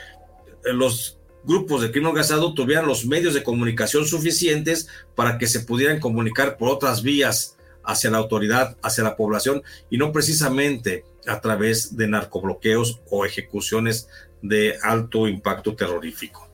los 0.65 1.19
grupos 1.45 1.81
de 1.81 1.91
crimen 1.91 2.09
organizado 2.09 2.53
tuvieran 2.53 2.85
los 2.85 3.05
medios 3.05 3.33
de 3.33 3.43
comunicación 3.43 4.05
suficientes 4.05 4.89
para 5.15 5.37
que 5.37 5.47
se 5.47 5.61
pudieran 5.61 6.01
comunicar 6.01 6.57
por 6.57 6.67
otras 6.67 7.01
vías 7.01 7.55
hacia 7.85 8.11
la 8.11 8.17
autoridad, 8.17 8.75
hacia 8.81 9.05
la 9.05 9.15
población 9.15 9.63
y 9.89 9.97
no 9.97 10.11
precisamente 10.11 11.05
a 11.27 11.39
través 11.39 11.95
de 11.95 12.09
narcobloqueos 12.09 12.99
o 13.09 13.25
ejecuciones 13.25 14.09
de 14.47 14.77
alto 14.81 15.27
impacto 15.27 15.75
terrorífico. 15.75 16.44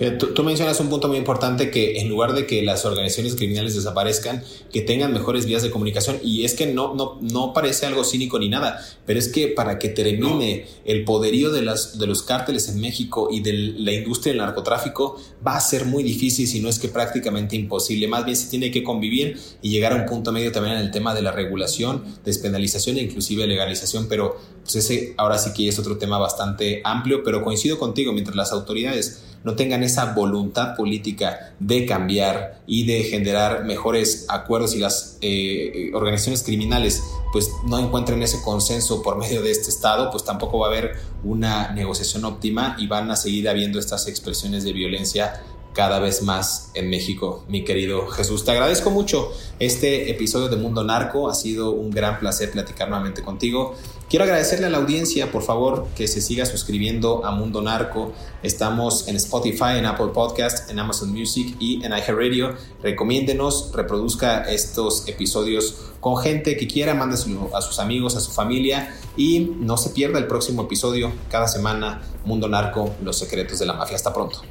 Eh, 0.00 0.12
tú, 0.12 0.44
mencionas 0.44 0.78
un 0.78 0.88
punto 0.88 1.08
muy 1.08 1.16
importante 1.16 1.70
que 1.70 2.00
en 2.00 2.08
lugar 2.08 2.32
de 2.32 2.46
que 2.46 2.62
las 2.62 2.84
organizaciones 2.84 3.34
criminales 3.34 3.74
desaparezcan, 3.74 4.44
que 4.72 4.80
tengan 4.80 5.12
mejores 5.12 5.44
vías 5.44 5.62
de 5.62 5.70
comunicación. 5.70 6.18
Y 6.22 6.44
es 6.44 6.54
que 6.54 6.66
no, 6.66 6.94
no, 6.94 7.18
no 7.20 7.52
parece 7.52 7.86
algo 7.86 8.04
cínico 8.04 8.38
ni 8.38 8.48
nada, 8.48 8.80
pero 9.06 9.18
es 9.18 9.28
que 9.28 9.48
para 9.48 9.78
que 9.78 9.88
termine 9.88 10.66
el 10.84 11.04
poderío 11.04 11.50
de, 11.50 11.62
las, 11.62 11.98
de 11.98 12.06
los 12.06 12.22
cárteles 12.22 12.68
en 12.68 12.80
México 12.80 13.28
y 13.30 13.40
de 13.40 13.52
la 13.52 13.92
industria 13.92 14.32
del 14.32 14.38
narcotráfico, 14.42 15.20
va 15.44 15.56
a 15.56 15.60
ser 15.60 15.84
muy 15.84 16.04
difícil, 16.04 16.46
si 16.46 16.60
no 16.60 16.68
es 16.68 16.78
que 16.78 16.88
prácticamente 16.88 17.56
imposible. 17.56 18.06
Más 18.06 18.24
bien 18.24 18.36
se 18.36 18.48
tiene 18.48 18.70
que 18.70 18.84
convivir 18.84 19.38
y 19.62 19.70
llegar 19.70 19.92
a 19.92 19.96
un 19.96 20.06
punto 20.06 20.30
medio 20.30 20.52
también 20.52 20.76
en 20.76 20.82
el 20.82 20.92
tema 20.92 21.14
de 21.14 21.22
la 21.22 21.32
regulación, 21.32 22.04
despenalización 22.24 22.98
e 22.98 23.02
inclusive 23.02 23.46
legalización. 23.48 24.06
Pero 24.08 24.36
pues 24.62 24.76
ese 24.76 25.14
ahora 25.16 25.38
sí 25.38 25.50
que 25.52 25.68
es 25.68 25.78
otro 25.78 25.98
tema 25.98 26.18
bastante 26.18 26.82
amplio, 26.84 27.24
pero 27.24 27.42
coincido 27.42 27.78
contigo, 27.78 28.12
mientras 28.12 28.36
las 28.36 28.52
autoridades 28.52 29.24
no 29.44 29.54
tengan 29.54 29.82
esa 29.82 30.12
voluntad 30.14 30.76
política 30.76 31.54
de 31.58 31.86
cambiar 31.86 32.60
y 32.66 32.86
de 32.86 33.04
generar 33.04 33.64
mejores 33.64 34.26
acuerdos 34.28 34.74
y 34.74 34.78
las 34.78 35.18
eh, 35.20 35.90
organizaciones 35.94 36.42
criminales 36.42 37.02
pues 37.32 37.50
no 37.66 37.78
encuentren 37.78 38.22
ese 38.22 38.42
consenso 38.42 39.02
por 39.02 39.18
medio 39.18 39.42
de 39.42 39.50
este 39.50 39.68
Estado, 39.68 40.10
pues 40.10 40.24
tampoco 40.24 40.58
va 40.58 40.66
a 40.66 40.70
haber 40.70 40.96
una 41.24 41.72
negociación 41.72 42.24
óptima 42.24 42.76
y 42.78 42.86
van 42.86 43.10
a 43.10 43.16
seguir 43.16 43.48
habiendo 43.48 43.78
estas 43.78 44.08
expresiones 44.08 44.64
de 44.64 44.72
violencia 44.72 45.42
cada 45.78 46.00
vez 46.00 46.22
más 46.24 46.72
en 46.74 46.90
México, 46.90 47.44
mi 47.46 47.62
querido 47.62 48.08
Jesús. 48.08 48.44
Te 48.44 48.50
agradezco 48.50 48.90
mucho 48.90 49.30
este 49.60 50.10
episodio 50.10 50.48
de 50.48 50.56
Mundo 50.56 50.82
Narco, 50.82 51.30
ha 51.30 51.36
sido 51.36 51.70
un 51.70 51.92
gran 51.92 52.18
placer 52.18 52.50
platicar 52.50 52.88
nuevamente 52.88 53.22
contigo. 53.22 53.76
Quiero 54.10 54.24
agradecerle 54.24 54.66
a 54.66 54.70
la 54.70 54.78
audiencia, 54.78 55.30
por 55.30 55.44
favor, 55.44 55.86
que 55.94 56.08
se 56.08 56.20
siga 56.20 56.46
suscribiendo 56.46 57.24
a 57.24 57.30
Mundo 57.30 57.62
Narco. 57.62 58.12
Estamos 58.42 59.06
en 59.06 59.14
Spotify, 59.14 59.76
en 59.76 59.86
Apple 59.86 60.08
Podcast, 60.12 60.68
en 60.68 60.80
Amazon 60.80 61.12
Music 61.12 61.54
y 61.60 61.84
en 61.84 61.92
iHeartRadio. 61.92 62.56
Recomiéndenos, 62.82 63.70
reproduzca 63.72 64.50
estos 64.50 65.06
episodios 65.06 65.92
con 66.00 66.16
gente 66.16 66.56
que 66.56 66.66
quiera, 66.66 66.94
mándeselo 66.94 67.54
a 67.54 67.62
sus 67.62 67.78
amigos, 67.78 68.16
a 68.16 68.20
su 68.20 68.32
familia 68.32 68.96
y 69.16 69.52
no 69.60 69.76
se 69.76 69.90
pierda 69.90 70.18
el 70.18 70.26
próximo 70.26 70.62
episodio 70.62 71.12
cada 71.30 71.46
semana. 71.46 72.02
Mundo 72.24 72.48
Narco, 72.48 72.96
los 73.00 73.16
secretos 73.16 73.60
de 73.60 73.66
la 73.66 73.74
mafia. 73.74 73.94
Hasta 73.94 74.12
pronto. 74.12 74.42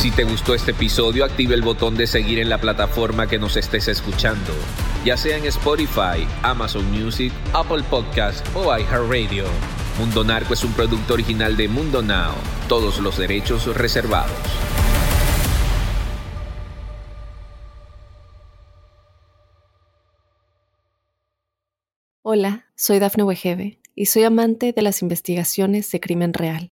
Si 0.00 0.10
te 0.10 0.24
gustó 0.24 0.54
este 0.54 0.70
episodio, 0.70 1.26
active 1.26 1.54
el 1.54 1.60
botón 1.60 1.94
de 1.94 2.06
seguir 2.06 2.38
en 2.38 2.48
la 2.48 2.56
plataforma 2.56 3.26
que 3.26 3.38
nos 3.38 3.58
estés 3.58 3.86
escuchando, 3.86 4.50
ya 5.04 5.18
sea 5.18 5.36
en 5.36 5.44
Spotify, 5.44 6.26
Amazon 6.42 6.90
Music, 6.90 7.30
Apple 7.52 7.82
Podcast 7.82 8.46
o 8.56 8.74
iHeartRadio. 8.74 9.44
Mundo 9.98 10.24
Narco 10.24 10.54
es 10.54 10.64
un 10.64 10.72
producto 10.72 11.12
original 11.12 11.54
de 11.54 11.68
Mundo 11.68 12.00
Now, 12.00 12.32
todos 12.66 12.98
los 12.98 13.18
derechos 13.18 13.66
reservados. 13.76 14.32
Hola, 22.22 22.64
soy 22.74 23.00
Dafne 23.00 23.24
Wegebe 23.24 23.80
y 23.94 24.06
soy 24.06 24.22
amante 24.22 24.72
de 24.72 24.80
las 24.80 25.02
investigaciones 25.02 25.90
de 25.90 26.00
crimen 26.00 26.32
real 26.32 26.72